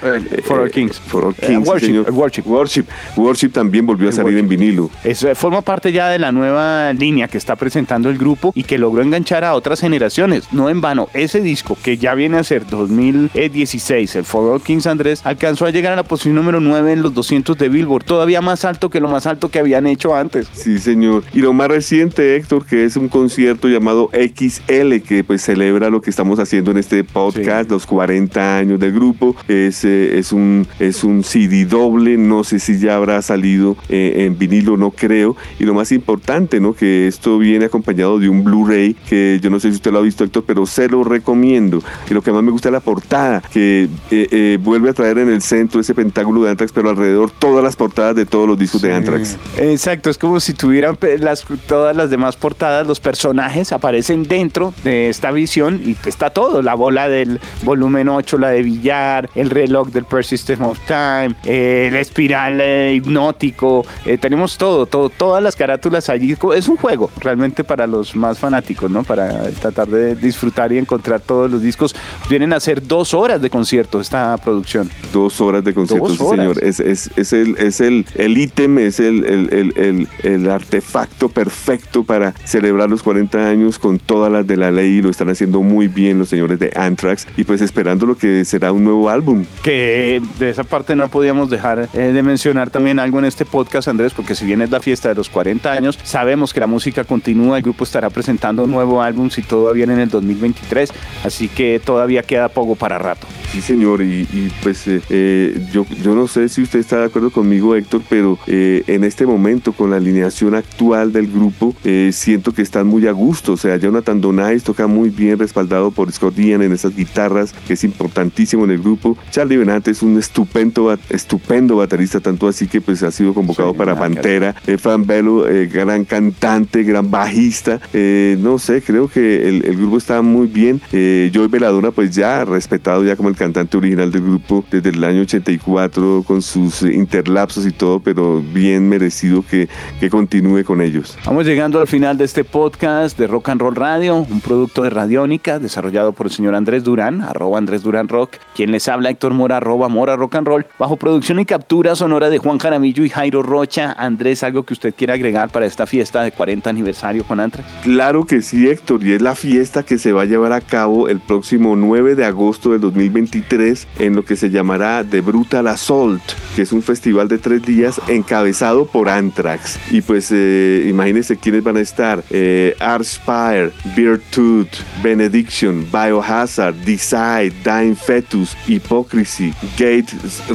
All 0.59 0.71
Kings. 0.71 0.99
For 0.99 1.25
All 1.25 1.35
Kings, 1.35 1.67
worship, 1.67 2.09
worship. 2.11 2.43
worship. 2.45 2.85
Worship. 3.15 3.49
también 3.49 3.85
volvió 3.85 4.09
a 4.09 4.11
salir 4.11 4.37
en 4.37 4.47
vinilo. 4.47 4.89
Eso 5.03 5.33
forma 5.35 5.61
parte 5.61 5.91
ya 5.91 6.09
de 6.09 6.19
la 6.19 6.31
nueva 6.31 6.93
línea 6.93 7.27
que 7.27 7.37
está 7.37 7.55
presentando 7.55 8.09
el 8.09 8.17
grupo 8.17 8.51
y 8.55 8.63
que 8.63 8.77
logró 8.77 9.01
enganchar 9.01 9.43
a 9.43 9.53
otras 9.53 9.79
generaciones, 9.79 10.51
no 10.51 10.68
en 10.69 10.81
vano, 10.81 11.09
ese 11.13 11.41
disco 11.41 11.77
que 11.81 11.97
ya 11.97 12.15
viene 12.15 12.37
a 12.37 12.43
ser 12.43 12.65
2016, 12.67 14.15
el 14.15 14.25
For 14.25 14.53
All 14.53 14.61
Kings 14.61 14.87
Andrés, 14.87 15.21
alcanzó 15.23 15.65
a 15.65 15.71
llegar 15.71 15.93
a 15.93 15.95
la 15.95 16.03
posición 16.03 16.35
número 16.35 16.59
9 16.59 16.93
en 16.93 17.01
los 17.01 17.13
200 17.13 17.57
de 17.57 17.69
Billboard, 17.69 18.03
todavía 18.03 18.41
más 18.41 18.65
alto 18.65 18.89
que 18.89 18.99
lo 18.99 19.09
más 19.09 19.25
alto 19.25 19.49
que 19.49 19.59
habían 19.59 19.87
hecho 19.87 20.15
antes. 20.15 20.47
Sí, 20.53 20.79
señor. 20.79 21.23
Y 21.33 21.39
lo 21.39 21.53
más 21.53 21.67
reciente, 21.67 22.35
Héctor, 22.35 22.65
que 22.65 22.85
es 22.85 22.95
un 22.95 23.09
concierto 23.09 23.67
llamado 23.67 24.09
XL, 24.13 24.97
que 25.05 25.23
pues 25.25 25.41
celebra 25.41 25.89
lo 25.89 26.01
que 26.01 26.09
estamos 26.09 26.39
haciendo 26.39 26.71
en 26.71 26.77
este 26.77 27.03
podcast, 27.03 27.69
los 27.69 27.85
40 27.85 28.57
años 28.57 28.79
del 28.79 28.93
grupo. 28.93 29.35
Es, 29.47 29.83
eh, 29.85 30.17
es, 30.17 30.31
un, 30.31 30.67
es 30.79 31.03
un 31.03 31.23
CD 31.23 31.65
doble, 31.65 32.17
no 32.17 32.43
sé 32.43 32.59
si 32.59 32.79
ya 32.79 32.95
habrá 32.95 33.21
salido 33.21 33.77
eh, 33.89 34.25
en 34.25 34.37
vinilo, 34.37 34.77
no 34.77 34.91
creo. 34.91 35.35
Y 35.59 35.65
lo 35.65 35.73
más 35.73 35.91
importante, 35.91 36.59
¿no? 36.59 36.73
Que 36.73 37.07
esto 37.07 37.37
viene 37.37 37.65
acompañado 37.65 38.19
de 38.19 38.29
un 38.29 38.43
Blu-ray, 38.43 38.95
que 39.07 39.39
yo 39.41 39.49
no 39.49 39.59
sé 39.59 39.69
si 39.69 39.75
usted 39.75 39.91
lo 39.91 39.99
ha 39.99 40.01
visto, 40.01 40.23
Héctor, 40.23 40.43
pero 40.45 40.58
se 40.65 40.87
lo 40.87 41.03
recomiendo. 41.03 41.81
Y 42.09 42.13
lo 42.13 42.21
que 42.21 42.31
más 42.31 42.43
me 42.43 42.51
gusta 42.51 42.69
es 42.69 42.73
la 42.73 42.79
portada, 42.79 43.41
que 43.51 43.89
eh, 44.11 44.27
eh, 44.31 44.57
vuelve 44.61 44.89
a 44.89 44.93
traer 44.93 45.19
en 45.19 45.29
el 45.29 45.41
centro 45.41 45.81
ese 45.81 45.93
pentáculo 45.93 46.43
de 46.43 46.51
Anthrax, 46.51 46.71
pero 46.71 46.89
alrededor 46.89 47.31
todas 47.31 47.63
las 47.63 47.75
portadas 47.75 48.15
de 48.15 48.25
todos 48.25 48.47
los 48.47 48.57
discos 48.57 48.81
de 48.81 48.93
Anthrax. 48.93 49.37
Exacto, 49.57 50.09
es 50.09 50.17
como 50.17 50.39
si 50.39 50.53
tuvieran 50.53 50.97
las, 51.19 51.45
todas 51.67 51.95
las 51.95 52.09
demás 52.09 52.35
portadas, 52.35 52.87
los 52.87 52.99
personajes 52.99 53.71
aparecen 53.71 54.23
dentro 54.23 54.73
de 54.83 55.09
esta 55.09 55.31
visión 55.31 55.81
y 55.83 55.95
está 56.07 56.29
todo, 56.29 56.61
la 56.61 56.75
bola 56.75 57.09
del 57.09 57.39
volumen 57.63 58.09
8, 58.09 58.37
la 58.37 58.49
de 58.49 58.63
billar, 58.63 59.29
el 59.35 59.49
reloj 59.49 59.89
del 59.89 60.05
Persistent 60.05 60.61
of 60.61 60.79
Time, 60.85 61.35
el 61.45 61.95
espiral 61.95 62.59
eh, 62.61 62.93
hipnótico, 62.95 63.85
tenemos 64.19 64.57
todo, 64.57 64.85
todo, 64.85 65.09
todas 65.09 65.41
las 65.43 65.55
carátulas 65.55 66.09
allí. 66.09 66.35
Es 66.55 66.67
un 66.67 66.77
juego 66.77 67.09
realmente 67.19 67.63
para 67.63 67.87
los 67.87 68.15
más 68.15 68.39
fanáticos, 68.39 68.89
¿no? 68.89 69.03
Para 69.03 69.49
tratar 69.51 69.87
de 69.87 70.15
disfrutar 70.15 70.48
disfrutar 70.49 70.71
y 70.71 70.77
encontrar 70.77 71.21
todos 71.21 71.49
los 71.51 71.61
discos. 71.61 71.95
Vienen 72.29 72.53
a 72.53 72.59
ser 72.59 72.85
dos 72.85 73.13
horas 73.13 73.41
de 73.41 73.49
concierto 73.49 73.99
esta 73.99 74.35
producción. 74.37 74.89
Dos 75.13 75.39
horas 75.41 75.63
de 75.63 75.73
concierto, 75.73 76.09
sí, 76.09 76.17
señor. 76.17 76.63
Es, 76.63 76.79
es, 76.79 77.11
es, 77.15 77.33
el 77.33 77.55
es 77.57 77.81
el 77.81 78.05
el 78.15 78.37
ítem, 78.37 78.79
es 78.79 78.99
el, 78.99 79.25
el, 79.25 79.73
el, 79.75 80.07
el, 80.23 80.49
artefacto 80.49 81.29
perfecto 81.29 82.03
para 82.03 82.33
celebrar 82.43 82.89
los 82.89 83.03
40 83.03 83.47
años 83.47 83.77
con 83.77 83.99
todas 83.99 84.31
las 84.31 84.47
de 84.47 84.57
la 84.57 84.71
ley. 84.71 85.01
Lo 85.01 85.09
están 85.09 85.29
haciendo 85.29 85.61
muy 85.61 85.87
bien 85.87 86.17
los 86.19 86.29
señores 86.29 86.59
de 86.59 86.71
Anthrax 86.75 87.27
y 87.37 87.43
pues 87.43 87.61
esperando 87.61 88.05
lo 88.05 88.17
que 88.17 88.43
será 88.45 88.71
un 88.71 88.83
nuevo 88.83 89.09
álbum. 89.09 89.45
Que 89.63 90.21
de 90.39 90.49
esa 90.49 90.63
parte 90.63 90.95
no 90.95 91.07
podíamos 91.09 91.49
dejar 91.49 91.89
eh, 91.93 91.99
de 91.99 92.23
mencionar 92.23 92.69
también 92.69 92.99
algo 92.99 93.19
en 93.19 93.25
este 93.25 93.45
podcast, 93.45 93.87
Andrés, 93.87 94.13
porque 94.13 94.35
si 94.35 94.45
bien 94.45 94.61
es 94.61 94.71
la 94.71 94.79
fiesta 94.79 95.09
de 95.09 95.15
los 95.15 95.29
40 95.29 95.71
años, 95.71 95.99
sabemos 96.03 96.53
que 96.53 96.59
la 96.59 96.67
música 96.67 97.03
continúa. 97.03 97.57
El 97.57 97.63
grupo 97.63 97.83
estará 97.83 98.09
presentando 98.09 98.63
un 98.63 98.71
nuevo 98.71 99.01
álbum 99.01 99.29
si 99.29 99.41
todo 99.41 99.65
va 99.65 99.73
bien 99.73 99.91
en 99.91 99.99
el 99.99 100.09
2023, 100.39 100.91
así 101.23 101.47
que 101.47 101.79
todavía 101.83 102.23
queda 102.23 102.49
poco 102.49 102.75
para 102.75 102.97
rato. 102.97 103.27
Sí, 103.51 103.61
señor, 103.61 104.03
y, 104.03 104.27
pues 104.61 104.87
eh, 104.87 105.01
eh, 105.09 105.67
yo, 105.73 105.83
yo 106.03 106.13
no 106.13 106.27
sé 106.27 106.49
si 106.49 106.61
usted 106.61 106.79
está 106.79 106.99
de 106.99 107.05
acuerdo 107.05 107.31
conmigo, 107.31 107.75
Héctor, 107.75 108.03
pero 108.07 108.37
eh, 108.45 108.83
en 108.85 109.03
este 109.03 109.25
momento, 109.25 109.73
con 109.73 109.89
la 109.89 109.97
alineación 109.97 110.53
actual 110.53 111.11
del 111.11 111.31
grupo, 111.31 111.75
siento 112.11 112.53
que 112.53 112.61
están 112.61 112.85
muy 112.85 113.07
a 113.07 113.11
gusto. 113.11 113.53
O 113.53 113.57
sea, 113.57 113.77
Jonathan 113.77 114.21
Donais 114.21 114.63
toca 114.63 114.85
muy 114.85 115.09
bien, 115.09 115.39
respaldado 115.39 115.89
por 115.89 116.11
Scott 116.11 116.37
Ian 116.37 116.61
en 116.61 116.73
esas 116.73 116.95
guitarras, 116.95 117.53
que 117.65 117.73
es 117.73 117.83
importantísimo 117.83 118.65
en 118.65 118.71
el 118.71 118.79
grupo. 118.79 119.17
Charlie 119.31 119.57
Benante 119.57 119.91
es 119.91 120.03
un 120.03 120.19
estupendo, 120.19 120.95
estupendo 121.09 121.77
baterista, 121.77 122.19
tanto 122.19 122.47
así 122.47 122.67
que 122.67 122.81
pues 122.81 123.01
ha 123.01 123.11
sido 123.11 123.33
convocado 123.33 123.73
para 123.73 123.97
Pantera. 123.97 124.53
Fran 124.77 125.07
Bello, 125.07 125.45
gran 125.71 126.05
cantante, 126.05 126.83
gran 126.83 127.09
bajista. 127.09 127.81
no 127.93 128.59
sé, 128.59 128.83
creo 128.83 129.07
que 129.07 129.49
el, 129.49 129.65
el, 129.65 129.75
grupo 129.75 129.97
está 129.97 130.21
muy 130.21 130.45
bien. 130.45 130.79
Joey 130.91 131.47
Veladona, 131.49 131.89
pues 131.89 132.13
ya 132.13 132.45
respetado 132.45 133.03
ya 133.03 133.15
como 133.15 133.29
el 133.29 133.38
cantante 133.39 133.77
original 133.77 134.11
del 134.11 134.21
grupo 134.21 134.65
desde 134.69 134.89
el 134.89 135.01
año 135.01 135.21
84 135.21 136.23
con 136.27 136.41
sus 136.41 136.81
interlapsos 136.81 137.65
y 137.65 137.71
todo, 137.71 138.01
pero 138.01 138.41
bien 138.41 138.89
merecido 138.89 139.45
que, 139.49 139.69
que 140.01 140.09
continúe 140.09 140.65
con 140.65 140.81
ellos. 140.81 141.17
Vamos 141.25 141.45
llegando 141.45 141.79
al 141.79 141.87
final 141.87 142.17
de 142.17 142.25
este 142.25 142.43
podcast 142.43 143.17
de 143.17 143.27
Rock 143.27 143.49
and 143.49 143.61
Roll 143.61 143.77
Radio, 143.77 144.17
un 144.29 144.41
producto 144.41 144.83
de 144.83 144.89
Radiónica 144.89 145.57
desarrollado 145.57 146.11
por 146.11 146.25
el 146.25 146.33
señor 146.33 146.53
Andrés 146.53 146.83
Durán, 146.83 147.21
arroba 147.21 147.57
Andrés 147.57 147.81
Durán 147.81 148.09
Rock, 148.09 148.35
quien 148.53 148.71
les 148.71 148.89
habla 148.89 149.09
Héctor 149.09 149.33
Mora, 149.33 149.57
arroba 149.57 149.87
Mora 149.87 150.17
Rock 150.17 150.35
and 150.35 150.47
Roll, 150.47 150.65
bajo 150.77 150.97
producción 150.97 151.39
y 151.39 151.45
captura 151.45 151.95
sonora 151.95 152.29
de 152.29 152.39
Juan 152.39 152.57
Jaramillo 152.57 153.05
y 153.05 153.09
Jairo 153.09 153.41
Rocha. 153.41 153.95
Andrés, 153.97 154.43
¿algo 154.43 154.63
que 154.63 154.73
usted 154.73 154.93
quiera 154.93 155.13
agregar 155.13 155.49
para 155.49 155.65
esta 155.65 155.87
fiesta 155.87 156.23
de 156.23 156.33
40 156.33 156.69
aniversario 156.69 157.23
con 157.23 157.39
Antrax? 157.39 157.65
Claro 157.83 158.25
que 158.25 158.41
sí, 158.41 158.67
Héctor, 158.67 159.01
y 159.01 159.13
es 159.13 159.21
la 159.21 159.35
fiesta 159.35 159.83
que 159.83 159.97
se 159.97 160.11
va 160.11 160.23
a 160.23 160.25
llevar 160.25 160.51
a 160.51 160.59
cabo 160.59 161.07
el 161.07 161.21
próximo 161.21 161.77
9 161.77 162.15
de 162.15 162.25
agosto 162.25 162.71
del 162.71 162.81
2020 163.29 163.87
en 163.99 164.15
lo 164.15 164.23
que 164.23 164.35
se 164.35 164.49
llamará 164.49 165.03
The 165.03 165.21
Brutal 165.21 165.67
Assault, 165.67 166.21
que 166.55 166.63
es 166.63 166.71
un 166.71 166.81
festival 166.81 167.27
de 167.27 167.37
tres 167.37 167.61
días 167.61 168.01
encabezado 168.07 168.85
por 168.85 169.09
Anthrax. 169.09 169.79
Y 169.91 170.01
pues 170.01 170.29
eh, 170.31 170.85
imagínense 170.89 171.37
quiénes 171.37 171.63
van 171.63 171.77
a 171.77 171.81
estar. 171.81 172.23
Eh, 172.29 172.75
Arspire, 172.79 173.71
Virtue, 173.95 174.67
Benediction, 175.03 175.85
Biohazard, 175.91 176.75
Decide, 176.85 177.53
Dying 177.63 177.95
Fetus, 177.95 178.55
Hypocrisy, 178.67 179.53
Gate 179.77 180.07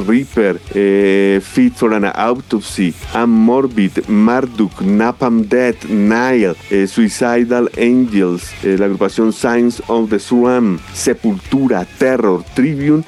Reaper, 0.07 0.59
eh, 0.73 1.39
Fit 1.43 1.73
for 1.73 1.93
an 1.93 2.05
Autopsy, 2.05 2.93
Morbid, 3.27 4.07
Marduk, 4.07 4.81
Napalm 4.81 5.47
Death, 5.47 5.85
Nile, 5.85 6.55
eh, 6.69 6.87
Suicidal 6.87 7.69
Angels, 7.77 8.51
la 8.63 8.85
agrupación 8.85 9.31
Signs 9.31 9.81
of 9.87 10.09
the 10.09 10.19
Swam, 10.19 10.79
Sepultura, 10.93 11.85
Terror, 11.97 12.43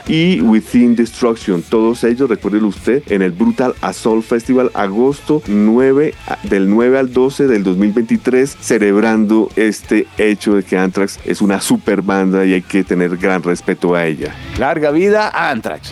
Y 0.07 0.41
Within 0.41 0.95
Destruction. 0.95 1.63
Todos 1.63 2.03
ellos, 2.03 2.29
recuérdelo 2.29 2.67
usted, 2.67 3.03
en 3.07 3.21
el 3.21 3.31
Brutal 3.31 3.73
Assault 3.81 4.23
Festival, 4.23 4.69
agosto 4.73 5.41
9, 5.47 6.13
del 6.43 6.69
9 6.69 6.99
al 6.99 7.11
12 7.11 7.47
del 7.47 7.63
2023, 7.63 8.57
celebrando 8.59 9.49
este 9.55 10.07
hecho 10.17 10.55
de 10.55 10.63
que 10.63 10.77
Anthrax 10.77 11.19
es 11.25 11.41
una 11.41 11.59
super 11.59 12.01
banda 12.01 12.45
y 12.45 12.53
hay 12.53 12.61
que 12.61 12.83
tener 12.83 13.17
gran 13.17 13.41
respeto 13.41 13.95
a 13.95 14.05
ella. 14.05 14.35
Larga 14.59 14.91
vida 14.91 15.29
a 15.29 15.49
Anthrax. 15.49 15.91